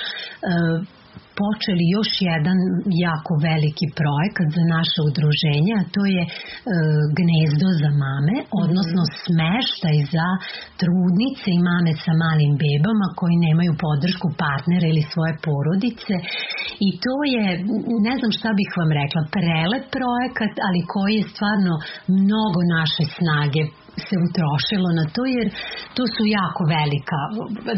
počeli 1.41 1.85
još 1.97 2.09
jedan 2.31 2.57
jako 3.07 3.31
veliki 3.49 3.87
projekat 3.99 4.47
za 4.57 4.63
naše 4.75 4.99
udruženje, 5.09 5.71
a 5.81 5.83
to 5.95 6.03
je 6.15 6.23
e, 6.25 6.29
gnezdo 7.17 7.67
za 7.81 7.91
mame, 8.03 8.35
odnosno 8.63 9.01
mhm. 9.05 9.13
smeštaj 9.23 9.97
za 10.15 10.27
trudnice 10.81 11.47
i 11.53 11.65
mame 11.69 11.91
sa 12.03 12.13
malim 12.23 12.53
bebama 12.63 13.07
koji 13.19 13.43
nemaju 13.47 13.73
podršku 13.85 14.27
partnera 14.43 14.85
ili 14.89 15.03
svoje 15.13 15.33
porodice 15.45 16.15
i 16.87 16.89
to 17.03 17.15
je, 17.33 17.45
ne 18.07 18.13
znam 18.19 18.31
šta 18.37 18.49
bih 18.59 18.69
vam 18.79 18.91
rekla, 19.01 19.21
prelep 19.35 19.85
projekat, 19.97 20.53
ali 20.67 20.89
koji 20.93 21.13
je 21.17 21.29
stvarno 21.33 21.73
mnogo 22.19 22.59
naše 22.77 23.03
snage 23.17 23.63
se 24.07 24.15
utrošilo 24.27 24.89
na 24.99 25.05
to 25.15 25.21
jer 25.37 25.47
to 25.95 26.03
su 26.15 26.23
jako 26.39 26.61
velika, 26.77 27.19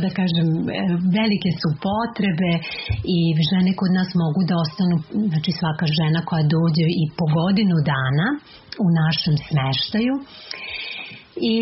da 0.04 0.10
kažem, 0.20 0.48
velike 1.20 1.50
su 1.62 1.70
potrebe 1.88 2.52
i 3.16 3.18
žene 3.50 3.72
kod 3.80 3.92
nas 4.00 4.10
mogu 4.24 4.42
da 4.50 4.56
ostanu, 4.66 4.96
znači 5.32 5.52
svaka 5.60 5.86
žena 5.98 6.20
koja 6.30 6.44
dođe 6.56 6.86
i 7.02 7.04
po 7.18 7.26
godinu 7.40 7.76
dana 7.94 8.28
u 8.86 8.88
našem 9.02 9.36
smeštaju. 9.48 10.16
I 11.56 11.60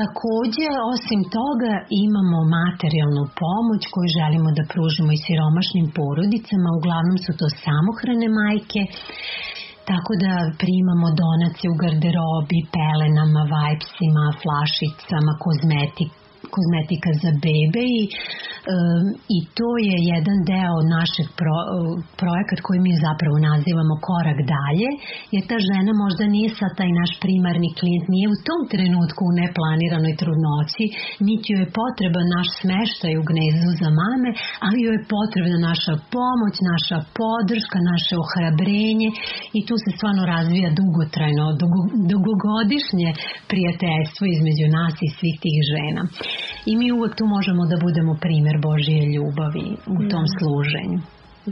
takođe, 0.00 0.68
osim 0.94 1.20
toga, 1.38 1.72
imamo 2.06 2.38
materijalnu 2.58 3.24
pomoć 3.42 3.82
koju 3.92 4.08
želimo 4.18 4.48
da 4.58 4.68
pružimo 4.72 5.10
i 5.12 5.22
siromašnim 5.26 5.86
porodicama, 5.98 6.76
uglavnom 6.78 7.18
su 7.24 7.30
to 7.40 7.46
samohrane 7.64 8.28
majke, 8.40 8.82
Tako 9.90 10.12
da 10.24 10.34
primamo 10.62 11.08
donacije 11.22 11.68
u 11.70 11.80
garderobi, 11.82 12.58
pelenama, 12.76 13.42
vajpsima, 13.54 14.24
flašicama, 14.42 15.32
kozmetik, 15.44 16.10
kozmetika 16.54 17.10
za 17.22 17.30
bebe 17.44 17.82
i, 18.00 18.02
um, 18.72 19.06
i 19.36 19.38
to 19.58 19.70
je 19.88 19.96
jedan 20.14 20.38
deo 20.52 20.78
našeg 20.96 21.26
pro, 21.38 21.58
projekat 22.20 22.58
koji 22.66 22.78
mi 22.86 23.02
zapravo 23.06 23.36
nazivamo 23.50 23.94
korak 24.08 24.38
dalje, 24.56 24.90
jer 25.34 25.42
ta 25.50 25.56
žena 25.70 25.92
možda 26.04 26.24
nije 26.34 26.48
sa 26.58 26.68
taj 26.78 26.90
naš 27.00 27.12
primarni 27.24 27.70
klijent, 27.78 28.04
nije 28.14 28.26
u 28.34 28.40
tom 28.48 28.62
trenutku 28.72 29.20
u 29.26 29.36
neplaniranoj 29.40 30.14
trudnoći, 30.20 30.84
niti 31.28 31.46
joj 31.52 31.62
je 31.62 31.74
potreba 31.80 32.20
naš 32.36 32.48
smeštaj 32.60 33.12
u 33.20 33.26
gnezdu 33.30 33.70
za 33.82 33.88
mame, 34.00 34.30
ali 34.66 34.84
joj 34.84 34.96
je 34.96 35.08
potrebna 35.16 35.58
naša 35.70 35.94
pomoć, 36.16 36.54
naša 36.72 36.98
podrška, 37.20 37.78
naše 37.92 38.14
ohrabrenje 38.24 39.08
i 39.58 39.60
tu 39.66 39.74
se 39.82 39.90
stvarno 39.96 40.22
razvija 40.34 40.68
dugotrajno, 40.80 41.44
dugo, 41.60 41.80
dugogodišnje 42.12 43.08
prijateljstvo 43.50 44.22
između 44.36 44.66
nas 44.78 44.94
i 45.06 45.08
svih 45.16 45.36
tih 45.44 45.56
žena. 45.72 46.02
I 46.70 46.72
mi 46.76 46.92
uvek 46.92 47.12
tu 47.18 47.24
možemo 47.36 47.62
da 47.70 47.76
budemo 47.86 48.12
primer 48.24 48.56
Božije 48.68 49.02
ljubavi 49.14 49.66
u 49.96 49.98
tom 50.10 50.24
da. 50.26 50.34
služenju. 50.38 51.00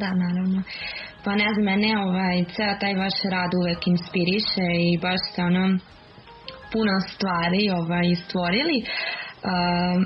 Da, 0.02 0.10
naravno. 0.24 0.60
Pa 1.24 1.30
ne 1.42 1.48
znam, 1.52 1.64
mene 1.70 1.90
ovaj, 2.06 2.36
ceo 2.54 2.74
taj 2.80 2.94
vaš 3.02 3.16
rad 3.34 3.50
uvek 3.60 3.80
inspiriše 3.86 4.66
i 4.88 4.98
baš 5.04 5.20
ste 5.28 5.40
ono 5.50 5.64
puno 6.72 6.94
stvari 7.12 7.62
ovaj, 7.80 8.06
stvorili. 8.24 8.76
Uh, 8.82 9.96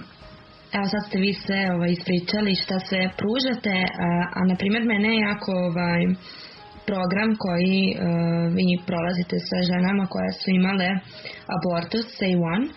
evo 0.76 0.86
sad 0.92 1.02
ste 1.08 1.16
vi 1.24 1.32
sve 1.44 1.60
ovaj, 1.74 1.90
ispričali 1.96 2.60
šta 2.62 2.76
sve 2.88 3.02
pružate, 3.20 3.74
a, 4.06 4.08
a 4.38 4.40
na 4.50 4.54
primjer 4.60 4.84
mene 4.92 5.10
jako 5.28 5.52
ovaj, 5.68 6.02
program 6.90 7.30
koji 7.44 7.80
uh, 7.90 7.98
vi 8.56 8.66
prolazite 8.88 9.36
sa 9.48 9.58
ženama 9.70 10.04
koje 10.14 10.30
su 10.40 10.48
imale 10.60 10.88
abortus, 11.56 12.06
say 12.18 12.34
one, 12.52 12.66
uh, 12.66 12.74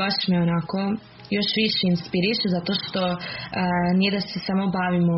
baš 0.00 0.16
me 0.30 0.36
onako 0.46 0.80
još 1.36 1.48
više 1.62 1.82
inspiriše 1.94 2.46
zato 2.56 2.72
što 2.82 3.02
uh, 3.12 3.18
nije 3.98 4.10
da 4.16 4.20
se 4.20 4.38
samo 4.48 4.64
bavimo 4.78 5.16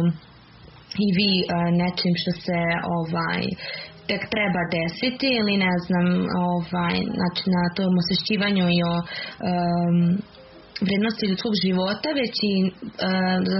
i 1.04 1.08
vi 1.18 1.32
uh, 1.40 1.48
nečim 1.82 2.12
što 2.22 2.32
se 2.44 2.58
ovaj 2.98 3.42
tek 4.08 4.22
treba 4.34 4.62
desiti 4.76 5.28
ili 5.40 5.54
ne 5.66 5.74
znam 5.86 6.06
ovaj 6.50 6.96
znači 7.18 7.44
na 7.56 7.64
tom 7.76 7.92
osvešćivanju 8.02 8.66
i 8.76 8.78
o 8.92 8.94
um, 9.02 9.98
vrednosti 10.86 11.28
ljudskog 11.30 11.54
života, 11.64 12.08
već 12.22 12.34
i 12.52 12.56
e, 12.64 12.70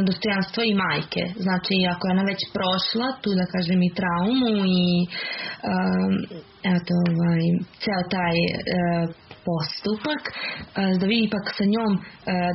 dostojanstvo 0.08 0.60
i 0.64 0.78
majke. 0.84 1.22
Znači, 1.46 1.74
ako 1.92 2.02
je 2.04 2.14
ona 2.16 2.24
već 2.32 2.40
prošla, 2.56 3.06
tu 3.22 3.30
da 3.40 3.44
kažem 3.54 3.80
i 3.82 3.94
traumu 3.98 4.54
i 4.82 4.86
e, 5.02 5.74
eto, 6.76 6.94
ovaj, 7.10 7.42
ceo 7.82 8.02
taj 8.16 8.36
e, 8.46 8.52
postupak, 9.48 10.22
e, 10.28 10.32
da 11.00 11.04
vi 11.10 11.18
ipak 11.26 11.46
sa 11.58 11.64
njom, 11.74 11.92
e, 11.98 12.02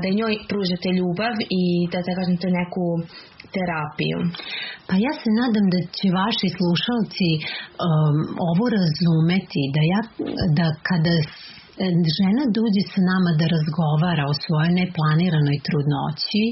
da 0.02 0.18
njoj 0.20 0.34
pružate 0.50 0.90
ljubav 1.00 1.36
i 1.62 1.64
da, 1.92 1.98
da 2.08 2.12
kažem, 2.18 2.38
to 2.42 2.48
neku 2.60 2.86
terapiju. 3.56 4.20
Pa 4.88 4.94
ja 5.06 5.14
se 5.22 5.30
nadam 5.42 5.66
da 5.74 5.80
će 5.98 6.08
vaši 6.22 6.48
slušalci 6.58 7.30
um, 7.40 8.18
ovo 8.52 8.66
razumeti, 8.78 9.62
da, 9.76 9.82
ja, 9.94 10.02
da 10.58 10.66
kada 10.90 11.16
žena 12.18 12.44
dođe 12.58 12.82
sa 12.94 13.02
nama 13.12 13.32
da 13.40 13.46
razgovara 13.56 14.24
o 14.32 14.38
svojoj 14.44 14.72
neplaniranoj 14.82 15.58
trudnoći, 15.68 16.44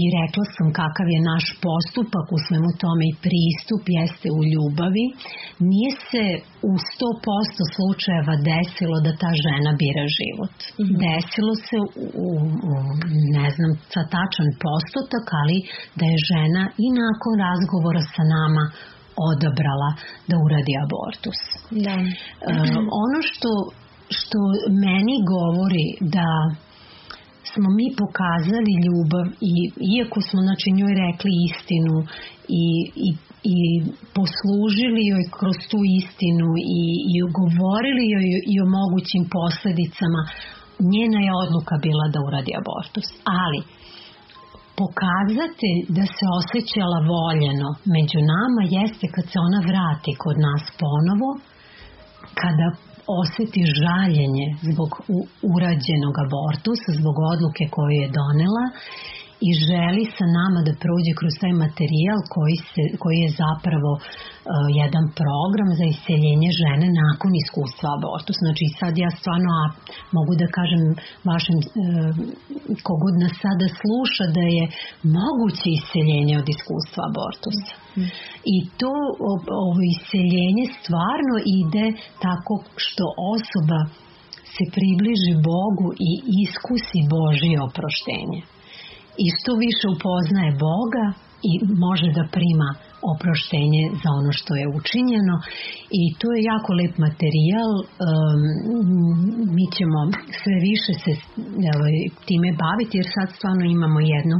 i 0.00 0.02
rekla 0.18 0.44
sam 0.54 0.68
kakav 0.80 1.06
je 1.14 1.20
naš 1.32 1.44
postupak 1.66 2.26
u 2.36 2.38
svemu 2.46 2.70
tome 2.82 3.04
i 3.08 3.18
pristup 3.26 3.82
jeste 3.98 4.28
u 4.38 4.40
ljubavi, 4.52 5.06
nije 5.70 5.90
se 6.10 6.24
u 6.70 6.72
100% 6.94 7.74
slučajeva 7.74 8.34
desilo 8.50 8.96
da 9.06 9.12
ta 9.22 9.30
žena 9.44 9.70
bira 9.80 10.06
život. 10.18 10.56
Mm 10.62 10.84
-hmm. 10.84 10.96
Desilo 11.06 11.52
se 11.68 11.76
u, 11.82 11.86
u, 12.26 12.28
u, 12.70 12.72
ne 13.38 13.46
znam, 13.54 13.70
sa 13.94 14.02
tačan 14.14 14.48
postotak, 14.66 15.26
ali 15.40 15.56
da 15.98 16.04
je 16.12 16.24
žena 16.32 16.62
i 16.84 16.86
nakon 17.02 17.32
razgovora 17.46 18.02
sa 18.14 18.22
nama 18.36 18.64
odabrala 19.30 19.90
da 20.28 20.34
uradi 20.44 20.72
abortus. 20.84 21.40
Da. 21.86 21.94
E, 22.48 22.52
ono 23.04 23.18
što, 23.30 23.50
što 24.18 24.38
meni 24.86 25.16
govori 25.34 25.86
da 26.16 26.28
smo 27.50 27.68
mi 27.78 27.86
pokazali 28.02 28.72
ljubav 28.86 29.26
i 29.52 29.54
iako 29.94 30.18
smo 30.28 30.38
znači 30.46 30.68
njoj 30.78 30.92
rekli 31.04 31.32
istinu 31.48 31.96
i, 32.62 32.66
i, 33.06 33.08
i 33.54 33.58
poslužili 34.16 35.02
joj 35.12 35.24
kroz 35.38 35.58
tu 35.70 35.80
istinu 36.00 36.48
i, 36.80 36.82
i 37.12 37.14
govorili 37.40 38.04
joj 38.14 38.26
i 38.52 38.54
o 38.64 38.66
mogućim 38.78 39.22
posledicama 39.36 40.22
njena 40.92 41.18
je 41.26 41.32
odluka 41.44 41.74
bila 41.86 42.06
da 42.12 42.18
uradi 42.28 42.52
abortus. 42.60 43.08
Ali 43.40 43.60
pokazatelj 44.80 45.78
da 45.96 46.04
se 46.16 46.24
osjećala 46.40 46.98
voljeno 47.14 47.68
među 47.96 48.18
nama 48.34 48.62
jeste 48.76 49.06
kad 49.14 49.24
se 49.30 49.38
ona 49.46 49.60
vrati 49.70 50.12
kod 50.22 50.36
nas 50.46 50.64
ponovo, 50.82 51.30
kada 52.40 52.68
oseti 53.20 53.62
žaljenje 53.80 54.46
zbog 54.70 54.90
urađenog 55.54 56.14
abortusa, 56.24 56.90
zbog 57.00 57.16
odluke 57.32 57.64
koju 57.74 57.92
je 58.00 58.12
donela 58.18 58.64
i 59.48 59.50
želi 59.68 60.04
sa 60.16 60.26
nama 60.38 60.60
da 60.66 60.80
prođe 60.82 61.12
kroz 61.20 61.34
taj 61.42 61.54
materijal 61.64 62.20
koji, 62.34 62.56
se, 62.70 62.82
koji 63.02 63.18
je 63.24 63.36
zapravo 63.42 63.92
uh, 63.96 64.02
jedan 64.82 65.04
program 65.20 65.70
za 65.80 65.86
iseljenje 65.94 66.50
žene 66.62 66.86
nakon 67.02 67.30
iskustva 67.42 67.88
abortus. 67.96 68.36
Znači 68.44 68.64
sad 68.78 68.92
ja 69.04 69.10
stvarno 69.20 69.50
a, 69.62 69.64
mogu 70.16 70.32
da 70.42 70.54
kažem 70.58 70.82
vašem 71.30 71.56
uh, 71.60 71.66
kogod 72.88 73.14
nas 73.22 73.34
sada 73.44 73.66
sluša 73.80 74.24
da 74.36 74.44
je 74.56 74.64
moguće 75.18 75.68
iseljenje 75.78 76.34
od 76.42 76.46
iskustva 76.54 77.00
abortusa. 77.10 77.74
Mm. 77.96 78.08
I 78.54 78.56
to 78.80 78.94
ovo 79.64 79.80
iseljenje 79.94 80.64
stvarno 80.78 81.34
ide 81.60 81.86
tako 82.26 82.54
što 82.84 83.04
osoba 83.34 83.80
se 84.54 84.64
približi 84.76 85.32
Bogu 85.50 85.88
i 86.08 86.10
iskusi 86.44 87.00
Božje 87.14 87.56
oproštenje 87.68 88.40
i 89.24 89.26
što 89.36 89.50
više 89.64 89.86
upoznaje 89.96 90.52
Boga 90.66 91.06
i 91.50 91.52
može 91.86 92.08
da 92.18 92.32
prima 92.36 92.68
oproštenje 93.12 93.84
za 94.02 94.08
ono 94.20 94.32
što 94.40 94.52
je 94.60 94.72
učinjeno. 94.78 95.34
I 96.00 96.02
to 96.20 96.26
je 96.34 96.48
jako 96.52 96.70
lep 96.80 96.94
materijal. 97.06 97.70
Mi 99.56 99.64
ćemo 99.76 100.00
sve 100.40 100.56
više 100.68 100.92
se 101.04 101.12
time 102.28 102.50
baviti 102.64 102.94
jer 103.00 103.08
sad 103.16 103.28
stvarno 103.36 103.64
imamo 103.76 103.98
jednu 104.16 104.36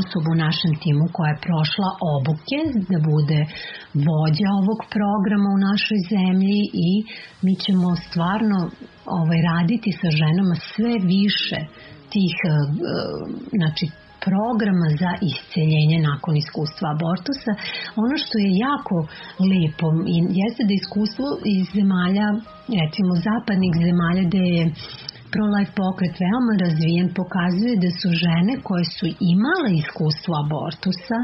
osobu 0.00 0.28
u 0.32 0.40
našem 0.46 0.72
timu 0.82 1.04
koja 1.14 1.30
je 1.32 1.42
prošla 1.46 1.88
obuke 2.14 2.58
da 2.92 2.98
bude 3.12 3.40
vođa 4.08 4.48
ovog 4.60 4.80
programa 4.96 5.48
u 5.56 5.62
našoj 5.68 6.00
zemlji 6.14 6.60
i 6.88 6.90
mi 7.44 7.54
ćemo 7.64 7.88
stvarno 8.06 8.58
ovaj, 9.18 9.40
raditi 9.50 9.90
sa 10.00 10.08
ženama 10.20 10.54
sve 10.72 10.94
više 11.14 11.58
tih 12.14 12.36
uh, 12.44 12.52
znači 13.58 13.84
programa 14.26 14.88
za 15.02 15.12
isceljenje 15.30 15.98
nakon 16.10 16.34
iskustva 16.42 16.86
abortusa. 16.96 17.52
Ono 18.02 18.14
što 18.22 18.34
je 18.44 18.58
jako 18.68 18.96
lepo 19.50 19.86
jeste 20.40 20.62
da 20.68 20.74
iskustvo 20.80 21.26
iz 21.56 21.64
zemalja, 21.76 22.26
recimo 22.82 23.12
zapadnih 23.28 23.72
zemalja 23.86 24.22
gde 24.28 24.44
je 24.56 24.64
pro-life 25.32 25.72
pokret 25.80 26.14
veoma 26.24 26.54
razvijen 26.64 27.08
pokazuje 27.20 27.74
da 27.84 27.90
su 28.00 28.08
žene 28.24 28.52
koje 28.66 28.84
su 28.96 29.06
imale 29.34 29.70
iskustvo 29.82 30.32
abortusa, 30.44 31.18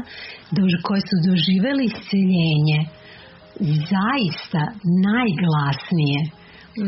koje 0.87 1.01
su 1.09 1.15
doživele 1.27 1.83
isceljenje, 1.91 2.79
zaista 3.93 4.61
najglasnije 5.07 6.19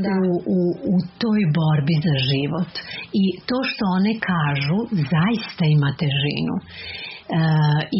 da. 0.05 0.13
u, 0.29 0.31
u, 0.57 0.59
u 0.93 0.95
toj 1.21 1.41
borbi 1.59 1.95
za 2.07 2.15
život. 2.29 2.71
I 3.21 3.23
to 3.47 3.57
što 3.69 3.83
one 3.99 4.13
kažu 4.31 4.79
zaista 5.13 5.63
ima 5.77 5.89
težinu. 6.01 6.55
E, 6.61 6.63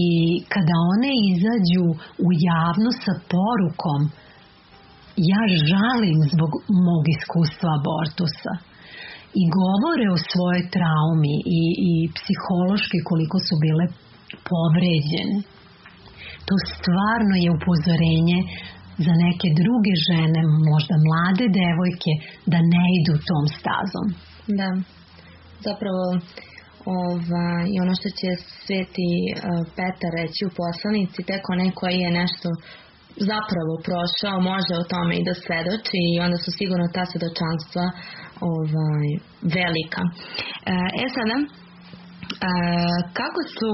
I 0.05 0.09
kada 0.53 0.75
one 0.93 1.11
izađu 1.33 1.85
u 2.25 2.27
javno 2.51 2.89
sa 3.03 3.13
porukom 3.33 4.01
ja 5.31 5.41
žalim 5.71 6.17
zbog 6.33 6.51
mog 6.87 7.03
iskustva 7.15 7.69
abortusa 7.79 8.53
i 9.41 9.43
govore 9.59 10.05
o 10.15 10.23
svojoj 10.29 10.61
traumi 10.75 11.35
i, 11.59 11.63
i 11.89 11.93
psihološki 12.17 12.99
koliko 13.09 13.37
su 13.47 13.53
bile 13.65 13.85
povređene. 14.49 15.37
To 16.47 16.55
stvarno 16.73 17.35
je 17.43 17.49
upozorenje 17.57 18.39
za 19.07 19.13
neke 19.25 19.47
druge 19.61 19.93
žene, 20.07 20.41
možda 20.71 20.95
mlade 21.07 21.45
devojke, 21.61 22.13
da 22.51 22.59
ne 22.73 22.85
idu 22.99 23.13
tom 23.29 23.45
stazom. 23.59 24.07
Da, 24.59 24.69
zapravo 25.67 26.03
ova, 26.85 27.47
i 27.73 27.75
ono 27.83 27.93
što 27.99 28.09
će 28.19 28.29
Sveti 28.63 29.11
uh, 29.29 29.33
Petar 29.77 30.11
reći 30.21 30.41
u 30.49 30.55
poslanici, 30.61 31.27
tek 31.29 31.43
onaj 31.53 31.69
koji 31.79 31.97
je 32.05 32.11
nešto 32.21 32.49
zapravo 33.31 33.73
prošao, 33.87 34.45
može 34.53 34.73
o 34.77 34.87
tome 34.93 35.13
i 35.17 35.25
da 35.27 35.33
svedoči 35.43 35.99
i 36.11 36.19
onda 36.25 36.37
su 36.43 36.49
sigurno 36.59 36.85
ta 36.95 37.03
svedočanstva 37.11 37.85
ovaj, 38.53 39.07
velika. 39.57 40.01
E, 40.71 40.75
e 41.03 41.05
sada, 41.15 41.37
e, 41.41 41.47
kako 43.19 43.41
su, 43.55 43.71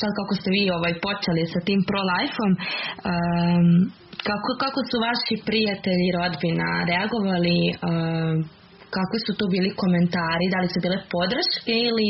sad 0.00 0.10
kako 0.20 0.32
ste 0.38 0.48
vi 0.56 0.62
ovaj, 0.76 0.94
počeli 1.06 1.42
sa 1.54 1.60
tim 1.68 1.80
pro-life-om, 1.88 2.52
e, 2.56 2.60
kako, 4.28 4.50
kako 4.64 4.80
su 4.88 4.96
vaši 5.08 5.34
prijatelji 5.48 6.04
i 6.08 6.16
rodbina 6.18 6.68
reagovali 6.90 7.58
uh, 7.72 8.34
kakvi 8.96 9.18
su 9.26 9.32
to 9.38 9.44
bili 9.54 9.78
komentari, 9.82 10.52
da 10.52 10.58
li 10.62 10.68
su 10.74 10.78
bile 10.84 10.98
podrške 11.14 11.74
ili, 11.88 12.08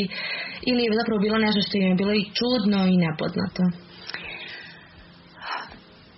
ili 0.71 0.81
je 0.85 0.99
zapravo 1.01 1.19
bilo 1.27 1.37
nešto 1.47 1.61
što 1.67 1.75
im 1.77 1.87
je 1.91 2.01
bilo 2.03 2.13
i 2.17 2.29
čudno 2.39 2.79
i 2.93 2.97
nepoznato? 3.07 3.63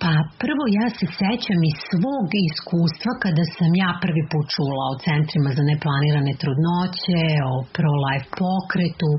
Pa 0.03 0.13
prvo 0.43 0.65
ja 0.79 0.87
se 0.99 1.07
sećam 1.21 1.61
iz 1.71 1.79
svog 1.91 2.27
iskustva 2.49 3.13
kada 3.25 3.45
sam 3.57 3.71
ja 3.85 3.91
prvi 4.05 4.23
put 4.33 4.47
čula 4.55 4.85
o 4.93 4.99
centrima 5.07 5.51
za 5.59 5.63
neplanirane 5.71 6.35
trudnoće, 6.43 7.23
o 7.53 7.55
pro-life 7.75 8.29
pokretu 8.41 9.13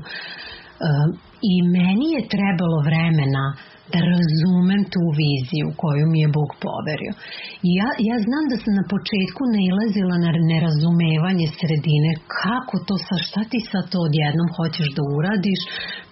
i 1.52 1.54
meni 1.76 2.06
je 2.16 2.30
trebalo 2.34 2.78
vremena 2.88 3.44
da 3.92 3.98
razumem 4.14 4.82
tu 4.94 5.02
viziju 5.22 5.66
koju 5.82 6.04
mi 6.12 6.18
je 6.24 6.34
Bog 6.38 6.50
poverio. 6.66 7.12
I 7.68 7.70
ja, 7.80 7.88
ja 8.08 8.16
znam 8.26 8.44
da 8.50 8.56
sam 8.62 8.72
na 8.80 8.84
početku 8.94 9.42
nailazila 9.56 10.16
na 10.24 10.30
nerazumevanje 10.52 11.46
sredine, 11.58 12.10
kako 12.40 12.74
to 12.86 12.94
sa 13.06 13.16
šta 13.26 13.40
ti 13.50 13.58
sad 13.70 13.84
to 13.92 13.98
odjednom 14.08 14.48
hoćeš 14.58 14.88
da 14.96 15.02
uradiš, 15.18 15.60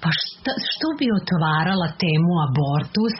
pa 0.02 0.10
šta, 0.20 0.52
što 0.70 0.88
bi 0.98 1.06
otvarala 1.20 1.88
temu 2.04 2.32
abortus, 2.46 3.16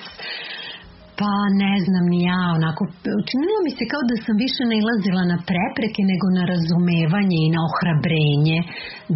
pa 1.21 1.35
ne 1.65 1.75
znam 1.85 2.05
ni 2.13 2.21
ja, 2.31 2.43
onako, 2.59 2.83
učinilo 3.23 3.59
mi 3.67 3.71
se 3.79 3.85
kao 3.93 4.03
da 4.11 4.17
sam 4.25 4.35
više 4.45 4.63
nailazila 4.73 5.23
na 5.33 5.39
prepreke 5.51 6.03
nego 6.13 6.27
na 6.39 6.45
razumevanje 6.53 7.39
i 7.43 7.53
na 7.55 7.61
ohrabrenje 7.69 8.59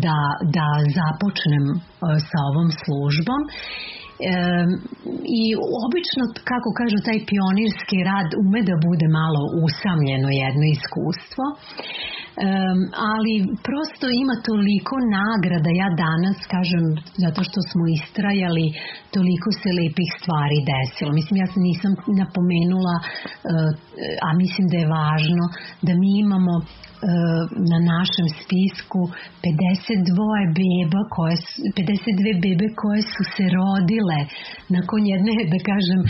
da, 0.05 0.19
da 0.57 0.69
započnem 0.99 1.64
uh, 1.75 1.79
sa 2.29 2.38
ovom 2.51 2.69
službom. 2.83 3.40
E, 4.33 4.35
I 5.40 5.43
obično, 5.87 6.23
kako 6.51 6.69
kažu, 6.81 6.99
taj 7.09 7.19
pionirski 7.31 7.99
rad 8.11 8.29
ume 8.43 8.61
da 8.71 8.75
bude 8.88 9.07
malo 9.21 9.40
usamljeno 9.67 10.29
jedno 10.43 10.64
iskustvo, 10.77 11.45
e, 11.53 12.13
ali 13.11 13.35
prosto 13.66 14.07
ima 14.23 14.37
toliko 14.51 14.94
nagrada, 15.18 15.70
ja 15.83 15.88
danas 16.05 16.38
kažem, 16.55 16.85
zato 17.25 17.40
što 17.49 17.59
smo 17.70 17.83
istrajali, 17.99 18.66
toliko 19.16 19.49
se 19.61 19.68
lepih 19.81 20.11
stvari 20.20 20.59
desilo. 20.73 21.11
Mislim, 21.18 21.37
ja 21.42 21.49
nisam 21.68 21.92
napomenula, 22.23 22.97
e, 23.01 23.07
a 24.27 24.29
mislim 24.42 24.64
da 24.73 24.77
je 24.79 24.92
važno, 24.99 25.44
da 25.87 25.92
mi 26.01 26.11
imamo 26.25 26.55
na 27.71 27.79
našem 27.93 28.27
spisku 28.40 29.01
52 29.45 30.59
beba 30.59 31.03
koje, 31.14 31.37
52 31.77 32.45
bebe 32.45 32.67
koje 32.81 33.03
su 33.12 33.23
se 33.35 33.45
rodile 33.59 34.21
nakon 34.77 35.01
jedne, 35.12 35.33
da 35.53 35.59
kažem, 35.71 36.01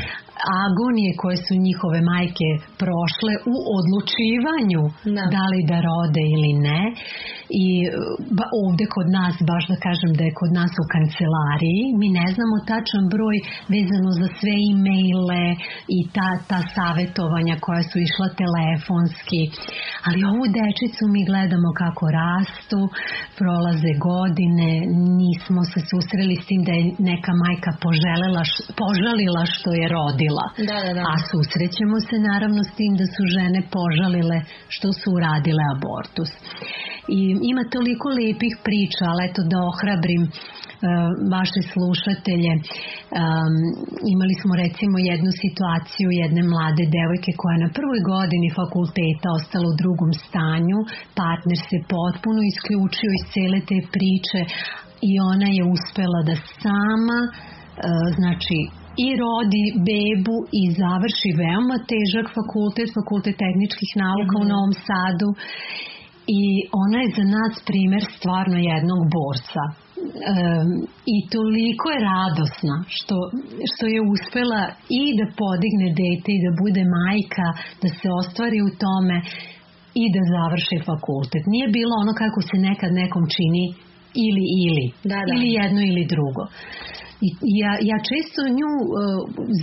agonije 0.64 1.10
koje 1.22 1.36
su 1.46 1.54
njihove 1.68 1.98
majke 2.12 2.48
prošle 2.82 3.34
u 3.54 3.56
odlučivanju 3.78 4.82
da, 5.16 5.22
da 5.36 5.44
li 5.52 5.60
da 5.70 5.78
rode 5.88 6.24
ili 6.36 6.52
ne. 6.66 6.82
I 7.64 7.66
ba, 8.36 8.44
ovde 8.64 8.84
kod 8.94 9.08
nas 9.18 9.34
baš 9.50 9.64
da 9.72 9.76
kažem 9.86 10.12
da 10.18 10.22
je 10.26 10.38
kod 10.40 10.50
nas 10.60 10.72
u 10.82 10.84
kancelariji 10.94 11.84
mi 12.00 12.08
ne 12.18 12.26
znamo 12.34 12.56
tačan 12.70 13.04
broj 13.14 13.36
vezano 13.74 14.10
za 14.20 14.28
sve 14.38 14.54
e-maile 14.68 15.44
i 15.96 15.98
ta, 16.16 16.30
ta 16.50 16.60
savetovanja 16.74 17.56
koja 17.64 17.82
su 17.90 17.96
išla 18.06 18.28
telefonski. 18.42 19.42
Ali 20.06 20.28
ovu 20.32 20.44
dečicu 20.84 21.04
mi 21.14 21.22
gledamo 21.30 21.68
kako 21.82 22.04
rastu 22.20 22.80
prolaze 23.38 23.92
godine 24.08 24.70
nismo 25.22 25.60
se 25.72 25.80
susreli 25.90 26.36
s 26.42 26.46
tim 26.48 26.60
da 26.68 26.72
je 26.78 26.84
neka 27.10 27.32
majka 27.44 27.72
poželela, 27.84 28.42
požalila 28.80 29.44
što 29.54 29.68
je 29.80 29.86
rodila. 29.96 30.46
Da, 30.70 30.76
da, 30.86 30.92
da. 30.98 31.02
A 31.12 31.14
susrećemo 31.30 31.96
se 32.08 32.16
naravno 32.30 32.60
s 32.70 32.72
tim 32.78 32.92
da 33.00 33.06
su 33.14 33.22
žene 33.36 33.60
požalile 33.76 34.38
što 34.74 34.88
su 34.98 35.06
uradile 35.18 35.62
abortus. 35.74 36.30
I 37.18 37.20
ima 37.52 37.64
toliko 37.74 38.06
lepih 38.20 38.54
priča, 38.66 39.04
ali 39.10 39.20
eto 39.28 39.40
da 39.52 39.58
ohrabrim 39.72 40.22
vaše 41.36 41.60
slušatelje. 41.72 42.52
Um, 42.56 43.54
imali 44.14 44.34
smo 44.40 44.52
recimo 44.64 44.96
jednu 45.10 45.30
situaciju 45.44 46.08
jedne 46.22 46.42
mlade 46.52 46.84
devojke 46.96 47.32
koja 47.40 47.52
je 47.54 47.64
na 47.66 47.70
prvoj 47.78 48.00
godini 48.12 48.56
fakulteta 48.60 49.28
ostala 49.38 49.66
u 49.72 49.78
drugom 49.82 50.12
stanju, 50.24 50.78
partner 51.20 51.58
se 51.70 51.78
potpuno 51.94 52.40
isključio 52.52 53.10
iz 53.14 53.24
cele 53.32 53.58
te 53.68 53.78
priče 53.94 54.40
i 55.10 55.12
ona 55.32 55.48
je 55.56 55.62
uspela 55.74 56.20
da 56.28 56.34
sama 56.62 57.20
uh, 57.28 58.06
znači 58.18 58.58
i 59.06 59.08
rodi 59.22 59.64
bebu 59.88 60.38
i 60.60 60.62
završi 60.80 61.30
veoma 61.42 61.76
težak 61.92 62.26
fakultet, 62.38 62.88
fakultet 62.98 63.36
tehničkih 63.44 63.90
nauka 64.04 64.34
u 64.38 64.44
mhm. 64.44 64.50
Novom 64.52 64.74
Sadu 64.86 65.30
i 66.40 66.42
ona 66.84 66.98
je 67.02 67.14
za 67.18 67.24
nas 67.36 67.54
primer 67.70 68.02
stvarno 68.16 68.58
jednog 68.70 69.00
borca. 69.16 69.83
I 71.14 71.16
toliko 71.34 71.84
je 71.94 72.04
radosna 72.12 72.76
što, 72.96 73.16
što 73.70 73.84
je 73.94 74.00
uspela 74.14 74.62
i 75.00 75.02
da 75.18 75.26
podigne 75.42 75.88
dete 76.00 76.30
i 76.34 76.42
da 76.46 76.50
bude 76.62 76.82
majka, 76.98 77.48
da 77.82 77.88
se 77.98 78.06
ostvari 78.20 78.58
u 78.68 78.70
tome 78.84 79.16
i 80.02 80.04
da 80.14 80.22
završi 80.34 80.76
fakultet. 80.90 81.42
Nije 81.54 81.66
bilo 81.78 81.94
ono 82.02 82.12
kako 82.22 82.40
se 82.48 82.56
nekad 82.68 82.90
nekom 83.02 83.24
čini 83.34 83.64
ili 84.26 84.44
ili. 84.66 84.86
Da, 85.10 85.18
da. 85.24 85.30
Ili 85.34 85.48
jedno 85.60 85.80
ili 85.90 86.04
drugo. 86.14 86.44
I 87.26 87.28
ja, 87.62 87.72
ja 87.90 87.98
često 88.10 88.40
nju 88.58 88.72
uh, 88.82 88.88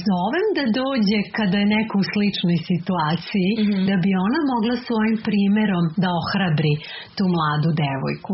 zovem 0.09 0.47
da 0.57 0.63
dođe 0.81 1.19
kada 1.37 1.57
je 1.61 1.71
neko 1.75 1.95
u 1.99 2.07
sličnoj 2.13 2.57
situaciji, 2.71 3.51
mm 3.53 3.63
-hmm. 3.67 3.83
da 3.89 3.95
bi 4.03 4.11
ona 4.27 4.41
mogla 4.53 4.75
svojim 4.87 5.17
primerom 5.27 5.85
da 6.03 6.09
ohrabri 6.21 6.73
tu 7.15 7.23
mladu 7.35 7.69
devojku. 7.83 8.33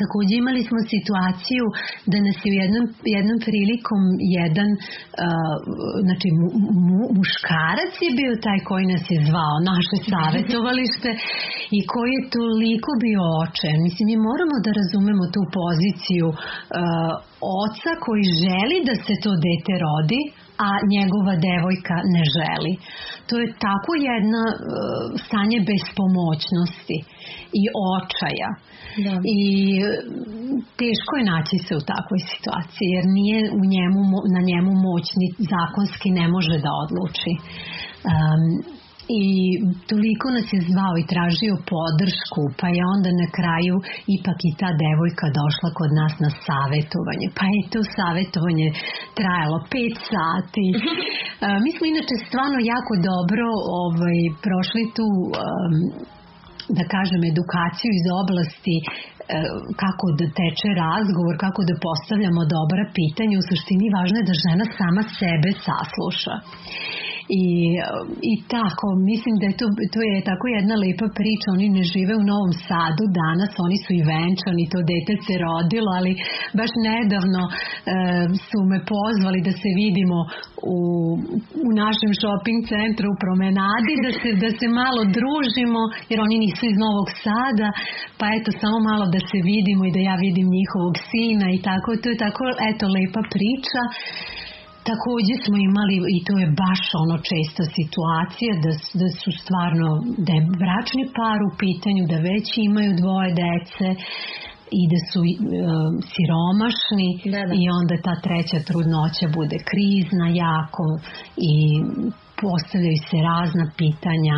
Takođe 0.00 0.34
imali 0.38 0.60
smo 0.68 0.78
situaciju 0.94 1.64
da 2.10 2.16
nas 2.26 2.36
je 2.44 2.50
u 2.52 2.58
jednom, 2.62 2.84
jednom 3.16 3.38
prilikom 3.48 4.02
jedan 4.38 4.70
uh, 4.76 5.54
znači 6.06 6.28
mu, 6.38 6.46
mu, 6.86 7.00
muškarac 7.18 7.92
je 8.04 8.10
bio 8.20 8.32
taj 8.46 8.60
koji 8.68 8.84
nas 8.94 9.04
je 9.12 9.18
zvao 9.28 9.56
naše 9.72 9.96
savetovalište 10.10 11.10
i 11.78 11.80
koji 11.92 12.12
je 12.16 12.28
toliko 12.38 12.90
bio 13.04 13.22
oče. 13.42 13.70
Mislim, 13.86 14.04
mi 14.10 14.16
moramo 14.28 14.56
da 14.64 14.70
razumemo 14.80 15.24
tu 15.34 15.42
poziciju 15.58 16.28
uh, 16.30 16.36
oca 17.62 17.92
koji 18.04 18.24
želi 18.44 18.76
da 18.88 18.94
se 19.04 19.14
to 19.24 19.32
dete 19.46 19.74
rodi, 19.84 20.22
a 20.66 20.68
njegova 20.94 21.34
devojka 21.48 21.96
ne 22.14 22.24
želi. 22.36 22.72
To 23.28 23.34
je 23.42 23.54
tako 23.66 23.90
jedna 24.10 24.44
uh, 24.52 24.58
stanje 25.24 25.58
bespomoćnosti 25.70 26.98
i 27.60 27.62
očaja. 27.94 28.50
Da. 29.06 29.14
I 29.38 29.40
teško 30.80 31.12
je 31.18 31.30
naći 31.34 31.56
se 31.66 31.72
u 31.80 31.86
takvoj 31.92 32.20
situaciji 32.32 32.88
jer 32.96 33.04
nije 33.18 33.40
u 33.60 33.62
njemu, 33.74 34.02
na 34.34 34.40
njemu 34.50 34.72
moćni 34.88 35.26
zakonski 35.52 36.08
ne 36.20 36.26
može 36.34 36.56
da 36.66 36.70
odluči. 36.84 37.32
Um, 38.12 38.75
i 39.22 39.24
toliko 39.90 40.26
nas 40.36 40.46
je 40.54 40.60
zvao 40.70 40.94
i 40.98 41.08
tražio 41.12 41.54
podršku, 41.72 42.42
pa 42.60 42.66
je 42.76 42.82
onda 42.94 43.10
na 43.22 43.28
kraju 43.38 43.76
ipak 44.16 44.38
i 44.48 44.56
ta 44.60 44.70
devojka 44.84 45.26
došla 45.40 45.68
kod 45.78 45.90
nas 46.00 46.14
na 46.24 46.30
savetovanje. 46.46 47.26
Pa 47.38 47.44
je 47.54 47.62
to 47.72 47.80
savetovanje 47.98 48.68
trajalo 49.18 49.58
pet 49.72 49.94
sati. 50.12 50.66
mi 51.64 51.70
smo 51.74 51.84
inače 51.86 52.14
stvarno 52.26 52.58
jako 52.74 52.92
dobro 53.10 53.46
ovaj, 53.84 54.20
prošli 54.46 54.82
tu 54.96 55.06
um, 55.22 55.74
da 56.76 56.82
kažem 56.94 57.20
edukaciju 57.32 57.90
iz 57.94 58.06
oblasti 58.22 58.76
kako 59.82 60.06
da 60.18 60.26
teče 60.38 60.70
razgovor, 60.84 61.34
kako 61.44 61.60
da 61.70 61.82
postavljamo 61.86 62.42
dobra 62.56 62.84
pitanja, 62.98 63.34
u 63.38 63.48
suštini 63.50 63.86
važno 63.96 64.16
je 64.18 64.28
da 64.30 64.42
žena 64.44 64.64
sama 64.78 65.02
sebe 65.18 65.50
sasluša. 65.66 66.34
I, 67.28 67.44
i 68.32 68.34
tako, 68.54 68.86
mislim 69.10 69.34
da 69.40 69.44
je 69.50 69.56
to, 69.60 69.66
to 69.94 70.00
je 70.10 70.16
tako 70.30 70.44
jedna 70.56 70.74
lepa 70.84 71.08
priča, 71.18 71.46
oni 71.56 71.68
ne 71.78 71.84
žive 71.92 72.14
u 72.22 72.28
Novom 72.32 72.52
Sadu 72.66 73.04
danas, 73.22 73.52
oni 73.66 73.78
su 73.84 73.90
i 73.98 74.06
venčani, 74.10 74.70
to 74.72 74.78
dete 74.90 75.14
se 75.26 75.34
rodilo, 75.46 75.90
ali 75.98 76.12
baš 76.58 76.72
nedavno 76.88 77.42
e, 77.48 77.52
su 78.48 78.58
me 78.70 78.78
pozvali 78.92 79.38
da 79.48 79.52
se 79.62 79.70
vidimo 79.82 80.18
u, 80.76 80.78
u 81.66 81.68
našem 81.82 82.12
shopping 82.20 82.60
centru 82.72 83.06
u 83.10 83.20
promenadi, 83.24 83.94
da 84.04 84.10
se, 84.20 84.28
da 84.44 84.50
se 84.58 84.66
malo 84.82 85.02
družimo, 85.18 85.80
jer 86.10 86.18
oni 86.26 86.36
nisu 86.44 86.62
iz 86.68 86.76
Novog 86.84 87.08
Sada, 87.24 87.68
pa 88.18 88.24
eto, 88.36 88.50
samo 88.62 88.78
malo 88.90 89.04
da 89.14 89.20
se 89.30 89.38
vidimo 89.52 89.82
i 89.86 89.94
da 89.96 90.00
ja 90.10 90.16
vidim 90.26 90.46
njihovog 90.58 90.94
sina 91.10 91.46
i 91.56 91.58
tako, 91.68 91.88
to 92.00 92.06
je 92.12 92.18
tako, 92.26 92.44
eto, 92.70 92.84
lepa 92.96 93.22
priča. 93.34 93.82
Takođe 94.90 95.34
smo 95.44 95.56
imali, 95.70 95.94
i 96.16 96.18
to 96.26 96.34
je 96.42 96.48
baš 96.64 96.82
ono 97.04 97.16
česta 97.30 97.62
situacija, 97.78 98.52
da, 98.64 98.72
da 99.00 99.08
su 99.20 99.30
stvarno, 99.42 99.88
da 100.26 100.32
je 100.38 100.48
bračni 100.62 101.04
par 101.18 101.38
u 101.48 101.50
pitanju, 101.62 102.02
da 102.12 102.26
već 102.30 102.46
imaju 102.68 102.90
dvoje 103.00 103.30
dece, 103.44 103.88
i 104.80 104.82
da 104.92 104.98
su 105.10 105.20
uh, 105.20 105.28
siromašni 106.12 107.08
da, 107.32 107.40
da. 107.48 107.54
i 107.62 107.64
onda 107.78 107.94
ta 108.06 108.14
treća 108.26 108.58
trudnoća 108.68 109.26
bude 109.38 109.58
krizna 109.70 110.26
jako 110.46 110.86
i 111.50 111.54
postavljaju 112.42 112.98
se 113.10 113.18
razna 113.32 113.64
pitanja 113.80 114.36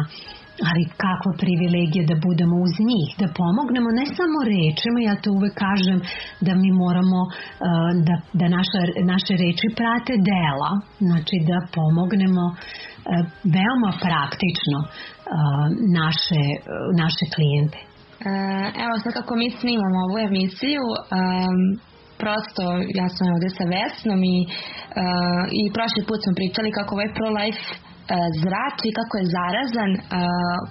ali 0.68 0.82
kakva 1.04 1.32
privilegija 1.42 2.04
da 2.10 2.16
budemo 2.26 2.56
uz 2.66 2.74
njih, 2.90 3.08
da 3.22 3.26
pomognemo 3.40 3.90
ne 4.00 4.06
samo 4.18 4.38
rečima, 4.54 4.98
ja 5.08 5.14
to 5.22 5.28
uvek 5.38 5.54
kažem 5.66 5.98
da 6.46 6.52
mi 6.62 6.70
moramo 6.84 7.20
uh, 7.26 7.90
da, 8.06 8.14
da 8.40 8.46
naša, 8.58 8.80
naše 9.12 9.32
reči 9.44 9.66
prate 9.78 10.14
dela, 10.30 10.70
znači 11.08 11.36
da 11.50 11.58
pomognemo 11.78 12.44
uh, 12.50 12.56
veoma 13.56 13.92
praktično 14.06 14.78
uh, 14.84 15.64
naše, 16.00 16.42
naše 17.02 17.24
klijente. 17.34 17.80
Evo 18.84 18.94
sad 19.02 19.12
kako 19.18 19.32
mi 19.40 19.48
snimamo 19.60 19.98
ovu 20.06 20.18
emisiju, 20.28 20.84
um, 20.92 21.58
prosto 22.22 22.64
ja 23.00 23.06
sam 23.14 23.26
ovde 23.34 23.48
sa 23.58 23.64
Vesnom 23.74 24.20
i, 24.36 24.38
uh, 24.44 25.42
i 25.60 25.62
prošli 25.76 26.02
put 26.08 26.18
smo 26.22 26.32
pričali 26.38 26.76
kako 26.78 26.90
ovaj 26.94 27.10
pro-life 27.16 27.66
E, 27.70 27.87
zrači 28.42 28.88
kako 28.98 29.14
je 29.20 29.32
zarazan 29.36 29.92
e, 29.94 30.00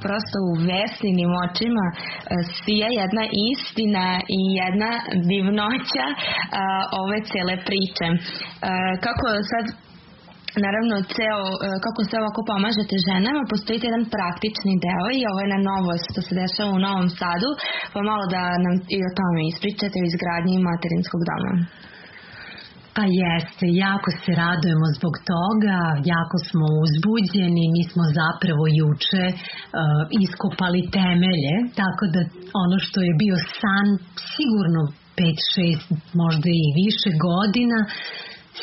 prosto 0.03 0.37
u 0.49 0.51
veslinim 0.71 1.31
očima 1.45 1.85
e, 1.91 1.95
svija 2.57 2.89
jedna 3.01 3.23
istina 3.49 4.07
i 4.39 4.41
jedna 4.61 4.91
divnoća 5.31 6.05
ove 7.03 7.19
cele 7.31 7.55
priče 7.67 8.07
kako 9.05 9.25
sad 9.51 9.65
Naravno, 10.65 10.95
ceo, 11.15 11.41
kako 11.85 11.99
se 12.07 12.15
ovako 12.21 12.41
pomažete 12.51 12.95
ženama, 13.07 13.41
postoji 13.53 13.77
jedan 13.87 14.05
praktični 14.15 14.73
deo 14.85 15.07
i 15.17 15.27
ovo 15.31 15.39
je 15.43 15.53
na 15.55 15.59
novo 15.69 15.91
što 16.09 16.19
se 16.25 16.33
dešava 16.41 16.69
u 16.77 16.83
Novom 16.85 17.09
Sadu, 17.19 17.51
pa 17.93 17.99
malo 18.09 18.23
da 18.35 18.41
nam 18.65 18.75
i 18.95 18.99
o 19.07 19.11
tome 19.19 19.41
ispričate 19.51 19.95
o 19.99 20.07
izgradnji 20.11 20.65
materinskog 20.69 21.21
doma. 21.29 21.53
Pa 22.97 23.05
jeste, 23.23 23.65
jako 23.87 24.09
se 24.21 24.31
radujemo 24.43 24.87
zbog 24.97 25.15
toga, 25.33 25.79
jako 26.13 26.37
smo 26.47 26.65
uzbuđeni, 26.83 27.73
mi 27.75 27.83
smo 27.91 28.03
zapravo 28.19 28.63
juče 28.81 29.25
uh, 29.31 29.37
iskopali 30.23 30.81
temelje, 30.97 31.55
tako 31.81 32.03
da 32.13 32.21
ono 32.63 32.77
što 32.85 32.97
je 33.07 33.19
bio 33.23 33.35
san 33.59 33.87
sigurno 34.33 34.81
5, 35.17 35.35
6, 35.57 36.21
možda 36.21 36.49
i 36.63 36.65
više 36.81 37.09
godina, 37.29 37.79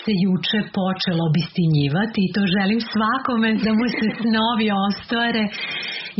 se 0.02 0.12
juče 0.24 0.58
počelo 0.78 1.22
obistinjivati 1.30 2.18
i 2.22 2.32
to 2.34 2.42
želim 2.56 2.80
svakome 2.94 3.48
da 3.64 3.70
mu 3.78 3.86
se 3.98 4.08
snovi 4.20 4.68
ostvare 4.88 5.44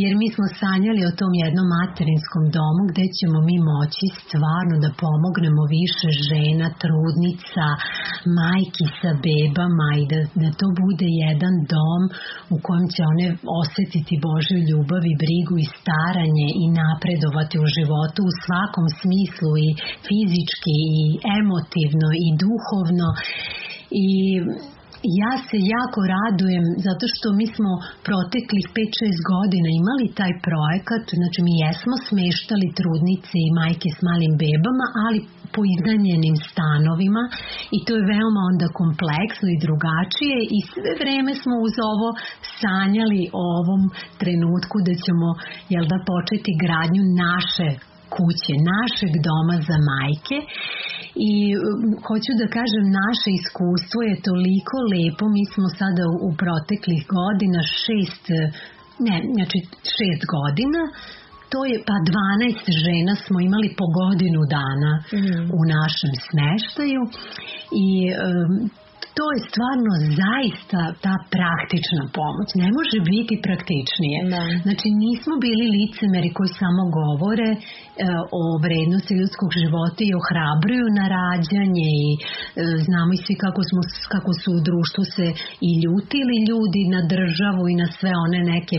jer 0.02 0.12
mi 0.20 0.28
smo 0.34 0.46
sanjali 0.60 1.02
o 1.06 1.16
tom 1.20 1.32
jednom 1.42 1.66
materinskom 1.78 2.44
domu 2.56 2.82
gde 2.90 3.06
ćemo 3.18 3.38
mi 3.48 3.56
moći 3.72 4.06
stvarno 4.24 4.74
da 4.84 4.96
pomognemo 5.04 5.62
više 5.78 6.08
žena, 6.30 6.66
trudnica, 6.82 7.66
majki 8.38 8.86
sa 9.00 9.10
bebama 9.24 9.90
i 10.02 10.04
da, 10.12 10.20
da 10.42 10.48
to 10.60 10.66
bude 10.82 11.08
jedan 11.24 11.54
dom 11.72 12.02
u 12.54 12.56
kojem 12.64 12.86
će 12.94 13.00
one 13.12 13.26
osetiti 13.60 14.22
Božju 14.26 14.58
ljubav 14.70 15.02
i 15.12 15.18
brigu 15.22 15.54
i 15.60 15.72
staranje 15.78 16.48
i 16.62 16.64
napredovati 16.82 17.56
u 17.64 17.66
životu 17.76 18.20
u 18.30 18.36
svakom 18.44 18.86
smislu 19.00 19.50
i 19.66 19.68
fizički 20.06 20.76
i 21.00 21.04
emotivno 21.40 22.08
i 22.26 22.28
duhovno. 22.42 23.08
I 24.06 24.08
ja 25.22 25.32
se 25.48 25.58
jako 25.76 26.00
radujem 26.16 26.66
zato 26.86 27.04
što 27.14 27.26
mi 27.38 27.46
smo 27.54 27.72
proteklih 28.06 28.66
5-6 28.76 29.30
godina 29.32 29.68
imali 29.80 30.06
taj 30.20 30.32
projekat, 30.46 31.04
znači 31.20 31.38
mi 31.46 31.54
jesmo 31.64 31.94
smeštali 32.08 32.68
trudnice 32.78 33.36
i 33.42 33.54
majke 33.60 33.88
s 33.96 34.00
malim 34.08 34.34
bebama, 34.42 34.86
ali 35.04 35.18
po 35.54 35.60
iznajmljenim 35.74 36.36
stanovima. 36.50 37.22
I 37.76 37.78
to 37.84 37.90
je 37.96 38.08
veoma 38.12 38.40
onda 38.50 38.66
kompleksno 38.80 39.46
i 39.50 39.62
drugačije. 39.64 40.38
I 40.56 40.58
sve 40.70 40.90
vreme 41.02 41.32
smo 41.42 41.54
uz 41.66 41.74
ovo 41.92 42.08
sanjali 42.60 43.22
o 43.40 43.44
ovom 43.60 43.82
trenutku 44.22 44.76
da 44.86 44.94
ćemo 45.04 45.28
jel 45.72 45.84
da 45.92 45.98
početi 46.10 46.60
gradnju 46.62 47.02
naše 47.24 47.68
kuće, 48.14 48.54
našeg 48.72 49.12
doma 49.26 49.56
za 49.68 49.76
majke. 49.90 50.38
I 51.30 51.32
hoću 52.06 52.32
da 52.40 52.46
kažem 52.58 52.86
naše 53.02 53.28
iskustvo 53.40 53.98
je 54.10 54.22
toliko 54.28 54.76
lepo, 54.92 55.24
mi 55.36 55.44
smo 55.52 55.66
sada 55.80 56.02
u, 56.12 56.14
u 56.28 56.30
proteklih 56.42 57.02
godina 57.16 57.60
šest, 57.82 58.24
ne, 59.06 59.16
znači 59.36 59.58
šest 59.96 60.22
godina. 60.36 60.82
To 61.52 61.58
je 61.70 61.76
pa 61.88 61.96
12 62.10 62.86
žena 62.86 63.14
smo 63.24 63.36
imali 63.48 63.68
po 63.80 63.86
godinu 64.00 64.40
dana 64.58 64.92
mm. 64.98 65.42
u 65.58 65.60
našem 65.76 66.12
smeštaju. 66.26 67.02
I 67.86 67.88
um, 68.10 68.70
to 69.16 69.24
je 69.34 69.46
stvarno 69.50 69.92
zaista 70.22 70.80
ta 71.04 71.14
praktična 71.34 72.04
pomoć. 72.18 72.48
Ne 72.62 72.68
može 72.78 72.98
biti 73.12 73.34
praktičnije. 73.46 74.18
Da. 74.34 74.42
Znači 74.66 74.86
nismo 75.04 75.34
bili 75.46 75.74
licemeri 75.78 76.30
koji 76.36 76.50
samo 76.62 76.82
govore 77.00 77.50
e, 77.54 77.58
o 78.40 78.42
vrednosti 78.64 79.18
ljudskog 79.20 79.50
života 79.60 80.00
i 80.04 80.16
ohrabruju 80.20 80.86
na 80.98 81.04
rađanje 81.18 81.88
i 82.06 82.08
e, 82.14 82.18
znamo 82.86 83.10
i 83.14 83.22
svi 83.24 83.34
kako, 83.44 83.60
smo, 83.68 83.80
kako 84.14 84.30
su 84.40 84.48
u 84.58 84.64
društvu 84.68 85.02
se 85.16 85.26
i 85.68 85.70
ljutili 85.84 86.36
ljudi 86.50 86.82
na 86.94 87.00
državu 87.14 87.62
i 87.68 87.78
na 87.82 87.88
sve 87.98 88.12
one 88.26 88.40
neke 88.54 88.76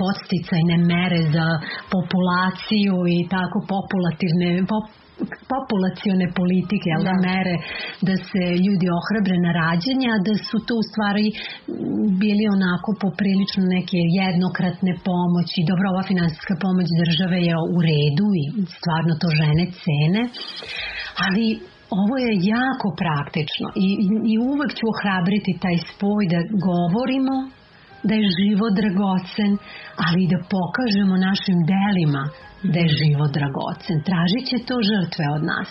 podsticajne 0.00 0.76
mere 0.92 1.20
za 1.36 1.48
populaciju 1.94 2.96
i 3.16 3.20
tako 3.34 3.58
populativne 3.74 4.48
pop, 4.70 4.86
populacione 5.52 6.26
politike, 6.40 6.86
jel 6.94 7.02
da, 7.08 7.14
da 7.16 7.24
mere 7.28 7.54
da 8.08 8.14
se 8.28 8.42
ljudi 8.64 8.86
ohrabre 8.98 9.36
na 9.46 9.50
rađanje, 9.62 10.06
a 10.14 10.18
da 10.28 10.34
su 10.48 10.56
to 10.66 10.74
u 10.82 10.88
stvari 10.90 11.26
bili 12.22 12.44
onako 12.56 12.90
poprilično 13.04 13.62
neke 13.76 13.98
jednokratne 14.22 14.92
pomoći. 15.08 15.58
Dobro, 15.70 15.84
ova 15.92 16.04
finansijska 16.10 16.54
pomoć 16.64 16.88
države 17.02 17.38
je 17.48 17.54
u 17.76 17.78
redu 17.90 18.28
i 18.42 18.44
stvarno 18.78 19.12
to 19.22 19.28
žene 19.40 19.64
cene, 19.82 20.22
ali 21.26 21.46
ovo 22.02 22.14
je 22.24 22.32
jako 22.56 22.88
praktično 23.02 23.66
i, 23.86 23.88
i 24.32 24.34
uvek 24.52 24.70
ću 24.78 24.84
ohrabriti 24.94 25.60
taj 25.64 25.76
spoj 25.90 26.22
da 26.32 26.40
govorimo 26.68 27.36
da 28.08 28.14
je 28.14 28.34
život 28.40 28.72
dragocen, 28.80 29.52
ali 30.04 30.18
i 30.22 30.30
da 30.32 30.38
pokažemo 30.54 31.14
našim 31.28 31.58
delima 31.72 32.22
da 32.72 32.78
je 32.84 32.96
život 33.00 33.30
dragocen. 33.38 33.96
Tražit 34.08 34.44
će 34.50 34.58
to 34.68 34.76
žrtve 34.90 35.24
od 35.36 35.42
nas. 35.52 35.70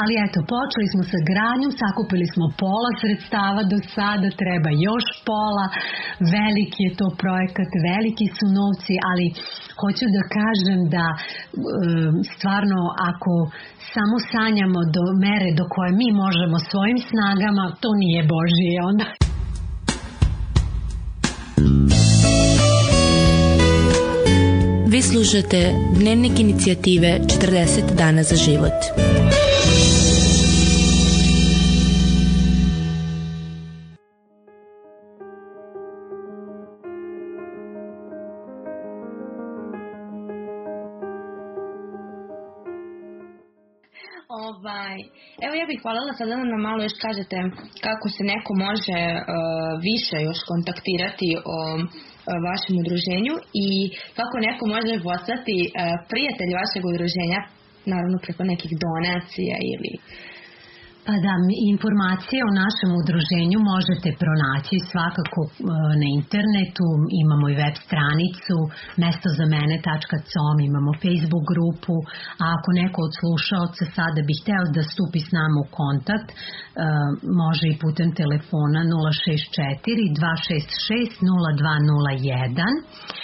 Ali 0.00 0.12
eto, 0.26 0.38
počeli 0.54 0.86
smo 0.92 1.02
sa 1.12 1.18
gradnjom, 1.30 1.72
sakupili 1.82 2.26
smo 2.34 2.44
pola 2.62 2.90
sredstava 3.00 3.62
do 3.72 3.78
sada, 3.94 4.28
treba 4.42 4.70
još 4.88 5.06
pola, 5.28 5.66
veliki 6.36 6.80
je 6.86 6.92
to 7.00 7.08
projekat, 7.22 7.70
veliki 7.90 8.26
su 8.36 8.46
novci, 8.58 8.94
ali 9.10 9.26
hoću 9.80 10.06
da 10.16 10.22
kažem 10.38 10.80
da 10.96 11.06
e, 11.12 11.16
stvarno 12.32 12.80
ako 13.10 13.32
samo 13.94 14.16
sanjamo 14.32 14.80
do 14.96 15.04
mere 15.24 15.50
do 15.58 15.64
koje 15.74 15.90
mi 16.00 16.08
možemo 16.24 16.56
svojim 16.70 16.98
snagama, 17.10 17.64
to 17.82 17.90
nije 18.02 18.20
Božije 18.34 18.76
onda. 18.90 19.06
Vi 24.92 25.02
slušate 25.02 25.72
Dnevnik 25.94 26.40
inicijative 26.40 27.18
40 27.18 27.96
dana 27.96 28.22
za 28.22 28.36
život. 28.36 28.72
Ovaj, 44.28 45.21
evo 45.46 45.54
ja 45.60 45.66
bih 45.70 45.78
hvalela 45.82 46.12
sada 46.18 46.30
da 46.30 46.44
nam 46.52 46.62
malo 46.68 46.80
još 46.82 46.96
kažete 47.06 47.36
kako 47.86 48.06
se 48.14 48.22
neko 48.32 48.52
može 48.66 49.00
uh, 49.14 49.24
više 49.88 50.16
još 50.28 50.38
kontaktirati 50.50 51.30
o 51.56 51.58
vašem 52.48 52.74
udruženju 52.82 53.34
i 53.66 53.68
kako 54.18 54.36
neko 54.46 54.64
može 54.74 54.94
postati 55.08 55.56
prijatelj 56.10 56.50
vašeg 56.60 56.82
udruženja, 56.90 57.40
naravno 57.92 58.16
preko 58.24 58.42
nekih 58.52 58.72
donacija 58.84 59.56
ili 59.72 59.92
da, 61.06 61.34
informacije 61.74 62.40
o 62.44 62.56
našem 62.62 62.90
udruženju 63.00 63.58
možete 63.72 64.08
pronaći 64.22 64.76
svakako 64.90 65.40
e, 65.48 65.52
na 66.02 66.08
internetu, 66.20 66.86
imamo 67.22 67.44
i 67.48 67.58
web 67.62 67.76
stranicu 67.86 68.56
mestozamene.com, 69.02 70.56
imamo 70.70 70.90
Facebook 71.04 71.44
grupu, 71.52 71.96
a 72.42 72.44
ako 72.56 72.68
neko 72.80 72.98
od 73.08 73.12
slušaoca 73.20 73.84
sada 73.96 74.20
bi 74.28 74.34
hteo 74.40 74.64
da 74.76 74.82
stupi 74.92 75.20
s 75.28 75.30
nama 75.38 75.56
u 75.64 75.66
kontakt, 75.80 76.28
e, 76.32 76.36
može 77.42 77.66
i 77.70 77.78
putem 77.82 78.08
telefona 78.20 78.80
064 78.90 80.06
266 80.18 81.22
0201 82.28 83.22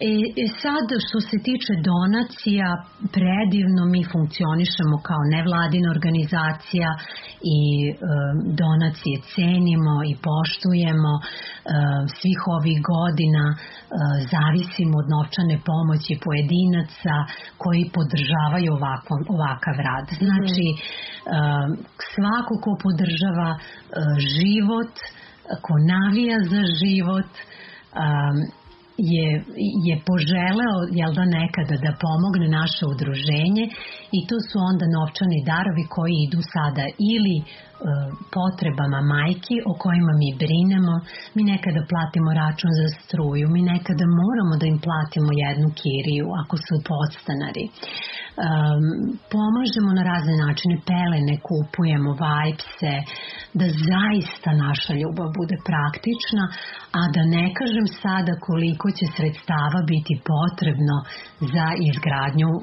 E, 0.00 0.12
e 0.42 0.44
sad 0.62 0.86
što 1.06 1.18
se 1.28 1.36
tiče 1.48 1.72
donacija, 1.92 2.68
predivno 3.16 3.82
mi 3.92 4.02
funkcionišemo 4.12 4.96
kao 5.08 5.22
nevladina 5.36 5.88
organizacija 5.96 6.88
i 7.56 7.60
e, 7.90 7.94
donacije 8.62 9.16
cenimo 9.34 9.94
i 10.10 10.12
poštujemo. 10.28 11.12
E, 11.20 11.22
svih 12.18 12.40
ovih 12.56 12.78
godina 12.94 13.44
e, 13.52 13.56
zavisimo 14.34 14.94
od 15.02 15.06
novčane 15.14 15.56
pomoći 15.70 16.12
pojedinaca 16.26 17.14
koji 17.62 17.92
podržavaju 17.96 18.70
ovako, 18.78 19.12
ovakav 19.36 19.76
rad. 19.88 20.06
Mhm. 20.12 20.24
Znači, 20.26 20.66
e, 20.72 20.78
svako 22.12 22.52
ko 22.64 22.72
podržava 22.84 23.50
e, 23.54 23.58
život, 24.38 24.94
ko 25.64 25.74
navija 25.94 26.38
za 26.52 26.62
život, 26.80 27.30
je, 28.98 29.44
je 29.86 29.94
poželeo 30.06 30.76
jel 30.92 31.12
da 31.14 31.24
nekada 31.24 31.76
da 31.84 31.92
pomogne 32.00 32.48
naše 32.48 32.86
udruženje 32.86 33.64
i 34.18 34.20
to 34.28 34.36
su 34.48 34.56
onda 34.70 34.86
novčani 34.96 35.38
darovi 35.52 35.84
koji 35.94 36.14
idu 36.26 36.40
sada 36.54 36.84
ili 37.14 37.36
e, 37.40 37.44
potrebama 38.36 39.00
majki 39.14 39.56
o 39.70 39.72
kojima 39.82 40.12
mi 40.22 40.30
brinemo, 40.42 40.94
mi 41.34 41.42
nekada 41.52 41.80
platimo 41.92 42.30
račun 42.42 42.70
za 42.80 42.88
struju, 42.98 43.44
mi 43.54 43.60
nekada 43.72 44.04
moramo 44.20 44.54
da 44.60 44.66
im 44.72 44.78
platimo 44.88 45.30
jednu 45.44 45.68
kiriju 45.80 46.26
ako 46.40 46.54
su 46.66 46.74
podstanari. 46.90 47.66
Um, 48.32 48.84
pomažemo 49.32 49.90
na 49.98 50.02
razne 50.10 50.34
načine, 50.44 50.76
pelene 50.90 51.34
kupujemo, 51.48 52.10
vajpse, 52.24 52.94
da 53.60 53.66
zaista 53.90 54.50
naša 54.64 54.92
ljubav 55.00 55.28
bude 55.38 55.56
praktična, 55.68 56.44
a 56.98 57.00
da 57.14 57.22
ne 57.36 57.44
kažem 57.58 57.86
sada 58.02 58.32
koliko 58.46 58.86
će 58.98 59.06
sredstava 59.16 59.80
biti 59.92 60.14
potrebno 60.32 60.96
za 61.54 61.66
izgradnju 61.90 62.50
uh, 62.56 62.62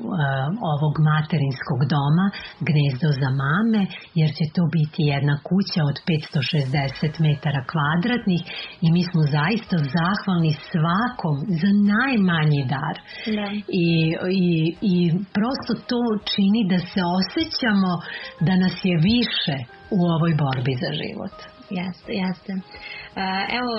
ovog 0.73 0.93
materinskog 1.39 1.79
doma, 1.93 2.27
gnezdo 2.69 3.09
za 3.21 3.29
mame, 3.43 3.81
jer 4.19 4.29
će 4.37 4.45
to 4.55 4.63
biti 4.75 5.01
jedna 5.13 5.35
kuća 5.49 5.81
od 5.91 5.97
560 6.07 7.19
metara 7.27 7.61
kvadratnih 7.71 8.41
i 8.85 8.87
mi 8.95 9.03
smo 9.09 9.21
zaista 9.37 9.75
zahvalni 9.97 10.53
svakom 10.71 11.35
za 11.61 11.71
najmanji 11.93 12.61
dar. 12.75 12.95
Da. 13.37 13.47
I, 13.85 13.89
i, 14.47 14.49
I 14.93 14.95
prosto 15.37 15.73
to 15.89 16.01
čini 16.31 16.61
da 16.71 16.79
se 16.91 17.01
osjećamo 17.19 17.91
da 18.47 18.53
nas 18.63 18.75
je 18.89 18.95
više 19.11 19.57
u 19.97 19.99
ovoj 20.15 20.33
borbi 20.43 20.73
za 20.83 20.91
život. 21.01 21.35
Jeste, 21.79 22.11
jeste. 22.23 22.51
Uh, 22.53 23.41
evo, 23.59 23.75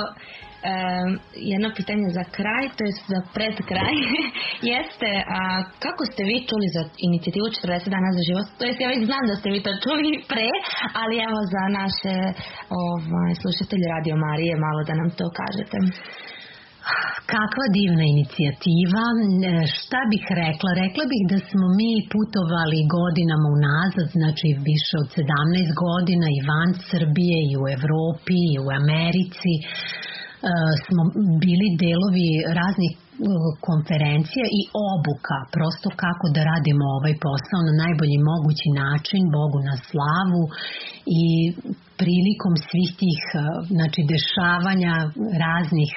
jedno 1.53 1.69
pitanje 1.79 2.09
za 2.19 2.25
kraj, 2.37 2.65
to 2.77 2.81
je 2.87 2.93
za 3.13 3.21
pred 3.37 3.57
kraj, 3.71 3.97
jeste 4.73 5.11
a, 5.37 5.41
kako 5.85 6.03
ste 6.11 6.23
vi 6.31 6.37
čuli 6.51 6.67
za 6.77 6.83
inicijativu 7.09 7.47
40 7.47 7.95
dana 7.95 8.11
za 8.17 8.23
život? 8.29 8.47
To 8.59 8.63
jest 8.69 8.81
ja 8.81 8.89
već 8.95 9.03
znam 9.11 9.25
da 9.31 9.35
ste 9.41 9.49
vi 9.55 9.61
to 9.67 9.73
čuli 9.85 10.11
pre, 10.33 10.51
ali 11.01 11.15
evo 11.29 11.39
za 11.55 11.65
naše 11.81 12.17
ovaj, 12.85 13.33
slušatelje 13.43 13.87
Radio 13.97 14.17
Marije 14.25 14.55
malo 14.67 14.81
da 14.89 14.95
nam 15.01 15.09
to 15.19 15.27
kažete. 15.41 15.77
Kakva 17.35 17.67
divna 17.79 18.05
inicijativa. 18.15 19.05
E, 19.15 19.19
šta 19.79 20.01
bih 20.11 20.25
rekla? 20.43 20.71
Rekla 20.85 21.05
bih 21.13 21.23
da 21.33 21.39
smo 21.51 21.67
mi 21.79 21.93
putovali 22.15 22.89
godinama 22.99 23.49
unazad, 23.59 24.09
znači 24.19 24.49
više 24.69 24.95
od 25.03 25.09
17 25.19 25.71
godina 25.87 26.27
i 26.37 26.45
van 26.51 26.71
Srbije 26.91 27.39
i 27.51 27.53
u 27.63 27.65
Evropi 27.77 28.39
i 28.53 28.57
u 28.65 28.69
Americi. 28.81 29.53
Smo 30.85 31.03
bili 31.45 31.67
delovi 31.85 32.31
raznih 32.59 32.93
e, 32.97 33.01
konferencija 33.69 34.47
i 34.61 34.63
obuka, 34.93 35.39
prosto 35.55 35.89
kako 36.03 36.27
da 36.35 36.41
radimo 36.53 36.85
ovaj 36.99 37.15
posao 37.27 37.61
na 37.69 37.75
najbolji 37.83 38.19
mogući 38.31 38.69
način, 38.83 39.23
Bogu 39.37 39.59
na 39.69 39.77
slavu 39.89 40.43
i 41.23 41.25
prilikom 42.01 42.55
svih 42.69 42.91
tih 43.01 43.21
znači, 43.77 44.01
dešavanja 44.15 44.95
raznih 45.45 45.93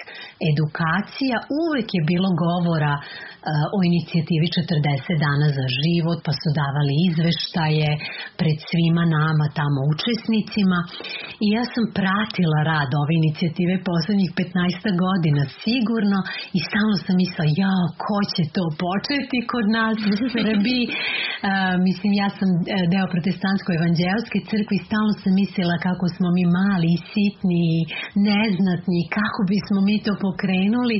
edukacija 0.52 1.36
uvek 1.64 1.88
je 1.98 2.02
bilo 2.12 2.30
govora 2.46 2.94
o 3.76 3.80
inicijativi 3.90 4.48
40 4.48 5.26
dana 5.26 5.48
za 5.58 5.66
život, 5.80 6.18
pa 6.26 6.34
su 6.42 6.48
davali 6.62 6.94
izveštaje 7.10 7.90
pred 8.40 8.58
svima 8.70 9.04
nama 9.18 9.46
tamo 9.60 9.80
učesnicima 9.94 10.80
i 11.46 11.48
ja 11.58 11.64
sam 11.74 11.84
pratila 12.00 12.60
rad 12.72 12.90
ove 13.02 13.14
inicijative 13.22 13.76
poslednjih 13.90 14.32
15 14.40 15.04
godina 15.06 15.42
sigurno 15.64 16.20
i 16.58 16.60
stalno 16.68 16.96
sam 17.06 17.16
mislila, 17.24 17.48
ja, 17.64 17.76
ko 18.06 18.18
će 18.34 18.44
to 18.56 18.66
početi 18.86 19.38
kod 19.52 19.66
nas 19.78 19.98
u 20.12 20.14
Srbiji? 20.36 20.84
mislim, 21.88 22.10
ja 22.24 22.30
sam 22.38 22.50
deo 22.94 23.06
protestantsko-evanđelske 23.14 24.38
crkve 24.50 24.74
i 24.78 24.86
stalno 24.88 25.14
sam 25.22 25.32
mislila 25.42 25.76
kako 25.86 25.93
smo 26.16 26.28
mi 26.38 26.46
mali 26.60 26.88
i 26.96 27.04
sitni 27.12 27.62
i 27.78 27.80
neznatni, 28.30 29.00
kako 29.18 29.40
bismo 29.54 29.80
mi 29.88 29.96
to 30.06 30.14
pokrenuli. 30.26 30.98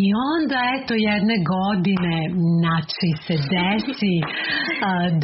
I 0.00 0.02
onda, 0.32 0.58
eto, 0.76 0.92
jedne 1.10 1.36
godine 1.54 2.16
znači 2.58 3.08
se 3.24 3.36
desi 3.52 4.16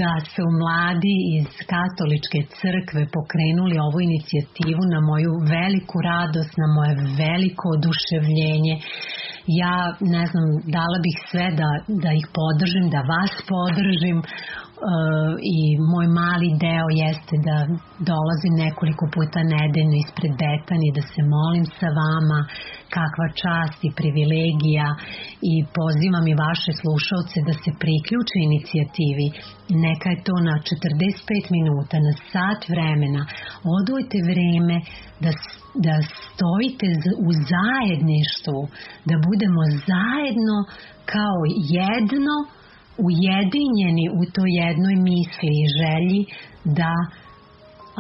da 0.01 0.13
su 0.33 0.45
mladi 0.61 1.17
iz 1.39 1.51
katoličke 1.73 2.41
crkve 2.59 3.03
pokrenuli 3.17 3.77
ovu 3.87 3.99
inicijativu 4.09 4.83
na 4.95 5.01
moju 5.11 5.33
veliku 5.55 5.97
radost, 6.11 6.53
na 6.63 6.69
moje 6.77 6.93
veliko 7.23 7.65
oduševljenje. 7.77 8.75
Ja 9.63 9.79
ne 10.15 10.25
znam, 10.31 10.47
dala 10.77 10.99
bih 11.05 11.17
sve 11.31 11.47
da, 11.61 11.71
da 12.05 12.11
ih 12.21 12.27
podržim, 12.39 12.87
da 12.95 13.01
vas 13.13 13.35
podržim 13.53 14.19
i 15.57 15.59
moj 15.93 16.07
mali 16.21 16.49
deo 16.67 16.89
jeste 17.03 17.35
da 17.49 17.57
dolazim 18.11 18.55
nekoliko 18.65 19.05
puta 19.15 19.41
nedeljno 19.55 19.97
ispred 20.05 20.33
Betani 20.43 20.89
da 20.97 21.03
se 21.13 21.21
molim 21.37 21.67
sa 21.79 21.89
vama 22.03 22.41
kakva 22.97 23.29
čast 23.43 23.79
i 23.89 23.95
privilegija 24.01 24.89
i 25.53 25.55
pozivam 25.79 26.25
i 26.29 26.39
vaše 26.47 26.73
slušalce 26.81 27.37
da 27.49 27.55
se 27.63 27.71
priključe 27.83 28.37
inicijativi. 28.49 29.27
Neka 29.85 30.09
je 30.13 30.25
to 30.29 30.37
na 30.49 30.55
45 30.69 31.57
minuta 31.57 31.97
na 32.07 32.13
sat 32.31 32.61
vremena. 32.73 33.23
Odvojte 33.79 34.19
vreme 34.31 34.77
da, 35.25 35.31
da 35.87 35.95
stojite 36.27 36.87
u 37.27 37.29
zajedništvu 37.53 38.61
da 39.09 39.15
budemo 39.27 39.63
zajedno 39.91 40.57
kao 41.15 41.39
jedno 41.79 42.37
ujedinjeni 43.09 44.07
u 44.21 44.23
toj 44.35 44.51
jednoj 44.65 44.97
misli 45.11 45.53
i 45.63 45.73
želji 45.81 46.21
da 46.79 46.93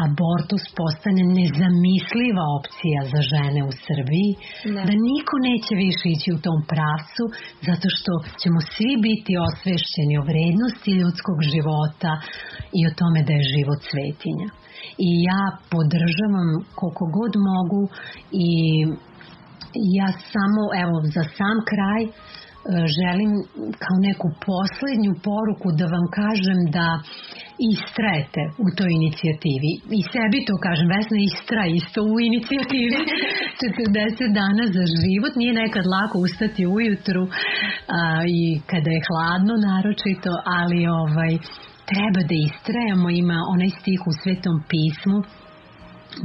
abortus 0.06 0.64
postane 0.78 1.22
nezamisliva 1.38 2.44
opcija 2.58 3.00
za 3.12 3.20
žene 3.32 3.60
u 3.70 3.72
Srbiji, 3.86 4.30
da. 4.74 4.80
da 4.88 4.94
niko 5.10 5.34
neće 5.48 5.72
više 5.86 6.06
ići 6.16 6.28
u 6.36 6.42
tom 6.46 6.60
pravcu, 6.72 7.24
zato 7.68 7.86
što 7.96 8.12
ćemo 8.40 8.58
svi 8.74 8.92
biti 9.06 9.32
osvešćeni 9.48 10.14
o 10.18 10.26
vrednosti 10.30 10.90
ljudskog 11.00 11.38
života 11.52 12.12
i 12.78 12.80
o 12.88 12.94
tome 13.00 13.20
da 13.26 13.32
je 13.36 13.50
život 13.54 13.80
svetinja. 13.90 14.48
I 15.06 15.10
ja 15.30 15.42
podržavam 15.72 16.50
koliko 16.78 17.04
god 17.18 17.32
mogu 17.52 17.82
i 18.46 18.50
ja 19.98 20.08
samo, 20.32 20.62
evo, 20.82 20.94
za 21.14 21.24
sam 21.36 21.56
kraj, 21.70 22.02
želim 22.98 23.32
kao 23.82 23.96
neku 24.08 24.28
poslednju 24.48 25.12
poruku 25.26 25.68
da 25.78 25.86
vam 25.94 26.06
kažem 26.20 26.60
da 26.76 26.88
istrajete 27.72 28.42
u 28.64 28.66
toj 28.78 28.90
inicijativi. 29.00 29.72
I 29.98 30.00
sebi 30.12 30.38
to 30.48 30.54
kažem, 30.66 30.86
Vesna 30.94 31.18
istraj 31.30 31.70
isto 31.80 32.00
u 32.12 32.14
inicijativi 32.28 32.98
40 33.62 34.40
dana 34.40 34.64
za 34.76 34.84
život. 35.00 35.32
Nije 35.40 35.52
nekad 35.62 35.84
lako 35.94 36.16
ustati 36.26 36.62
ujutru 36.76 37.22
a, 37.98 38.00
i 38.38 38.42
kada 38.70 38.90
je 38.94 39.06
hladno 39.08 39.54
naročito, 39.68 40.32
ali 40.58 40.78
ovaj 41.02 41.32
treba 41.90 42.20
da 42.30 42.36
istrajamo. 42.48 43.06
Ima 43.22 43.38
onaj 43.54 43.70
stih 43.78 44.00
u 44.10 44.12
Svetom 44.20 44.56
pismu 44.70 45.18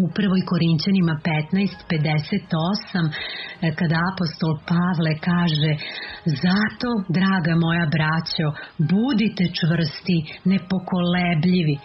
u 0.03 0.05
prvoj 0.17 0.41
Korinćanima 0.51 1.15
15.58 1.25 3.03
e, 3.61 3.67
kada 3.79 3.97
apostol 4.11 4.53
Pavle 4.71 5.13
kaže 5.29 5.71
zato, 6.43 6.89
draga 7.17 7.53
moja 7.65 7.85
braćo, 7.95 8.47
budite 8.93 9.43
čvrsti, 9.57 10.17
nepokolebljivi, 10.53 11.75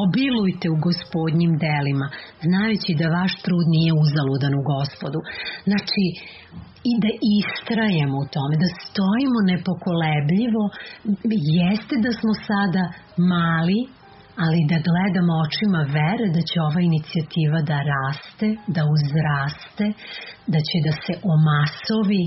obilujte 0.00 0.66
u 0.74 0.76
gospodnjim 0.88 1.52
delima, 1.66 2.06
znajući 2.48 2.90
da 3.00 3.14
vaš 3.18 3.32
trud 3.44 3.66
nije 3.76 3.92
uzaludan 4.04 4.52
u 4.60 4.62
gospodu. 4.72 5.20
Znači, 5.68 6.04
i 6.90 6.92
da 7.04 7.10
istrajemo 7.38 8.16
u 8.24 8.26
tome, 8.34 8.54
da 8.62 8.68
stojimo 8.84 9.38
nepokolebljivo, 9.52 10.62
jeste 11.60 11.94
da 12.04 12.10
smo 12.20 12.32
sada 12.48 12.84
mali, 13.32 13.80
ali 14.42 14.60
da 14.70 14.78
gledamo 14.88 15.32
očima 15.46 15.80
vere 15.98 16.26
da 16.36 16.42
će 16.48 16.56
ova 16.68 16.80
inicijativa 16.90 17.58
da 17.70 17.78
raste, 17.92 18.48
da 18.76 18.82
uzraste, 18.96 19.86
da 20.52 20.58
će 20.68 20.76
da 20.86 20.92
se 21.04 21.14
omasovi 21.34 22.24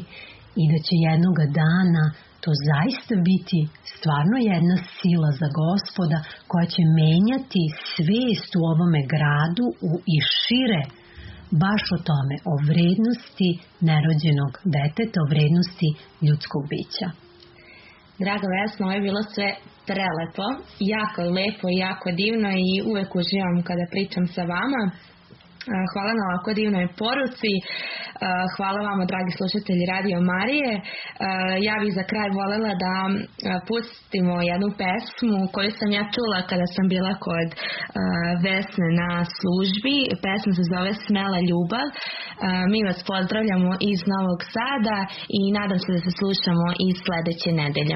i 0.62 0.64
da 0.72 0.80
će 0.86 0.94
jednoga 1.12 1.46
dana 1.64 2.06
to 2.44 2.52
zaista 2.70 3.16
biti 3.30 3.60
stvarno 3.96 4.36
jedna 4.52 4.78
sila 4.98 5.30
za 5.42 5.48
gospoda 5.62 6.20
koja 6.50 6.68
će 6.74 6.84
menjati 7.02 7.64
svest 7.94 8.52
u 8.60 8.62
ovome 8.74 9.02
gradu 9.14 9.66
u, 9.90 9.92
i 10.16 10.18
šire 10.36 10.84
baš 11.64 11.84
o 11.96 12.00
tome, 12.10 12.36
o 12.52 12.54
vrednosti 12.70 13.50
nerođenog 13.90 14.54
deteta, 14.76 15.18
o 15.22 15.30
vrednosti 15.34 15.90
ljudskog 16.26 16.64
bića. 16.72 17.25
Draga 18.20 18.48
Vesna, 18.54 18.86
ovo 18.86 18.96
je 18.96 19.02
bilo 19.02 19.22
sve 19.24 19.50
prelepo, 19.88 20.46
jako 20.80 21.22
lepo 21.22 21.66
i 21.70 21.78
jako 21.88 22.12
divno 22.12 22.50
i 22.50 22.82
uvek 22.92 23.16
uživam 23.16 23.64
kada 23.68 23.86
pričam 23.92 24.28
sa 24.28 24.42
vama. 24.42 24.84
Hvala 25.92 26.12
na 26.18 26.24
ovako 26.30 26.50
divnoj 26.60 26.88
poruci. 27.02 27.54
Hvala 28.56 28.80
vama, 28.88 29.04
dragi 29.12 29.32
slušatelji 29.38 29.84
Radio 29.94 30.18
Marije. 30.32 30.72
Ja 31.68 31.76
bih 31.82 31.92
za 32.00 32.04
kraj 32.12 32.30
volela 32.40 32.74
da 32.86 32.96
pustimo 33.68 34.36
jednu 34.52 34.70
pesmu 34.82 35.40
koju 35.54 35.72
sam 35.78 35.90
ja 35.98 36.04
čula 36.16 36.40
kada 36.50 36.66
sam 36.76 36.86
bila 36.94 37.14
kod 37.26 37.50
Vesne 38.44 38.90
na 39.02 39.12
službi. 39.38 39.96
Pesma 40.24 40.52
se 40.58 40.64
zove 40.74 40.92
Smela 41.06 41.40
ljubav. 41.50 41.88
Mi 42.72 42.80
vas 42.88 43.00
pozdravljamo 43.12 43.72
iz 43.92 44.00
Novog 44.14 44.40
Sada 44.56 44.98
i 45.40 45.42
nadam 45.58 45.80
se 45.84 45.90
da 45.96 46.00
se 46.06 46.12
slušamo 46.20 46.68
i 46.86 46.88
sledeće 47.04 47.52
nedelje. 47.62 47.96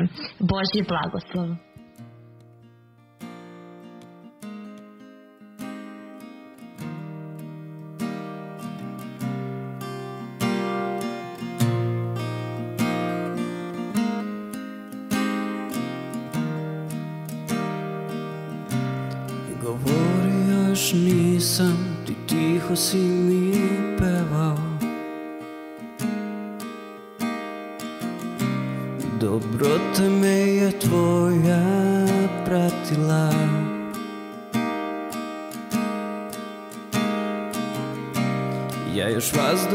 Božji 0.52 0.82
blagoslov. 0.92 1.69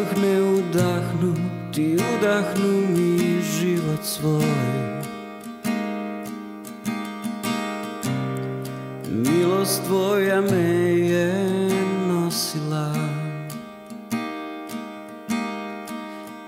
Vazduh 0.05 0.23
ne 0.23 0.43
udahnu, 0.43 1.35
ti 1.73 1.97
udahnu 1.97 2.87
mi 2.89 3.43
život 3.43 4.05
svoj. 4.05 4.45
Milost 9.09 9.85
tvoja 9.87 10.41
me 10.41 10.99
je 11.09 11.35
nosila. 12.09 12.95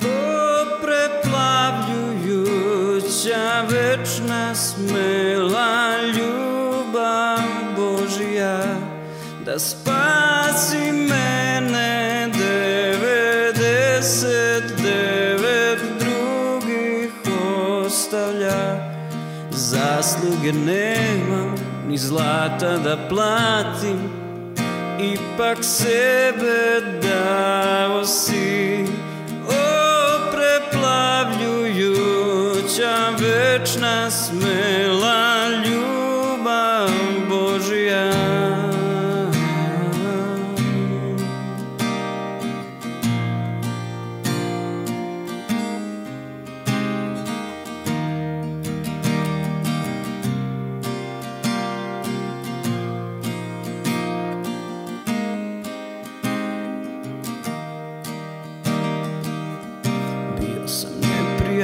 O 0.03 0.05
preplavljujuća 0.83 3.65
večna 3.71 4.55
smela 4.55 5.16
zasluge 20.47 20.53
nemam 20.53 21.55
ni 21.89 21.99
zlata 21.99 22.79
da 22.79 22.97
platim 23.09 23.99
Ipak 24.99 25.65
sebe 25.65 26.81
dao 27.03 28.05
si 28.05 28.85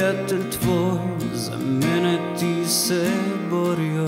приятель 0.03 0.49
твой, 0.49 0.99
за 1.33 1.57
мене 1.57 2.19
ти 2.39 2.69
се 2.69 3.11
борю. 3.49 4.07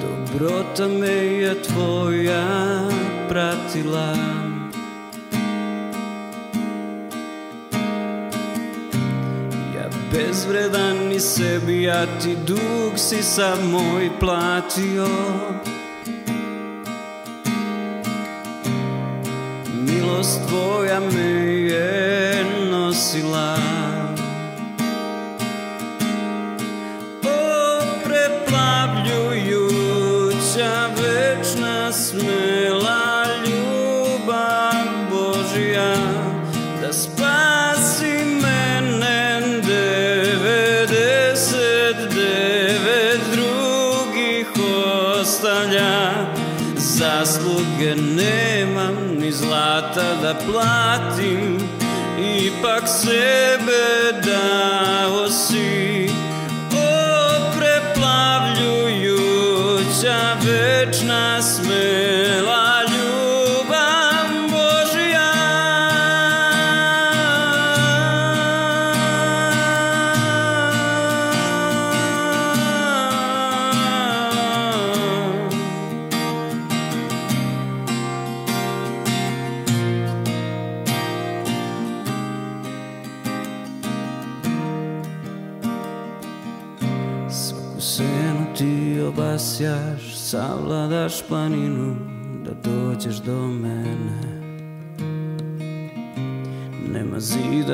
Доброта 0.00 0.88
ме 0.88 1.42
е 1.42 1.62
твоя 1.62 2.88
пратила. 3.28 4.14
Я 9.74 9.88
безвредан 10.12 11.12
и 11.12 11.20
себе, 11.20 11.86
а 11.86 12.06
ти 12.18 12.36
дух 12.36 12.96
си 12.96 13.22
само 13.22 14.00
и 14.00 14.10
платio. 14.20 15.08
mnóstwo, 20.24 20.84
ja 20.84 21.00
myję. 21.00 22.23
limit. 53.14 53.93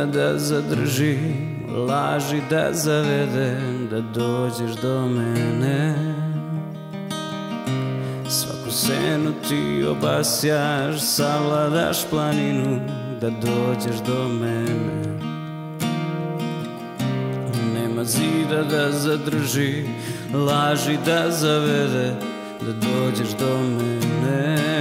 da 0.00 0.06
da 0.06 0.38
zadrži 0.38 1.18
Laži 1.88 2.40
da 2.50 2.68
zavedem, 2.72 3.88
da 3.90 4.00
dođeš 4.00 4.76
do 4.82 5.08
mene. 5.08 5.94
Svaku 8.28 8.70
senu 8.70 9.32
ti 9.48 9.84
obasjaš, 9.90 11.00
savladaš 11.00 11.98
planinu 12.10 12.80
Da 13.20 13.30
dođeš 13.30 14.00
do 14.06 14.28
mene. 14.28 15.18
Nema 17.74 18.04
zida 18.04 18.62
da 18.70 18.92
zadrži, 18.92 19.84
laži 20.34 20.98
da 21.06 21.30
zavede 21.30 22.14
Da 22.60 22.72
dođeš 22.72 23.28
do 23.38 23.58
mene. 23.58 24.79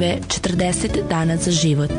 žive 0.00 0.18
40 0.28 1.08
dana 1.08 1.36
za 1.36 1.50
život. 1.50 1.92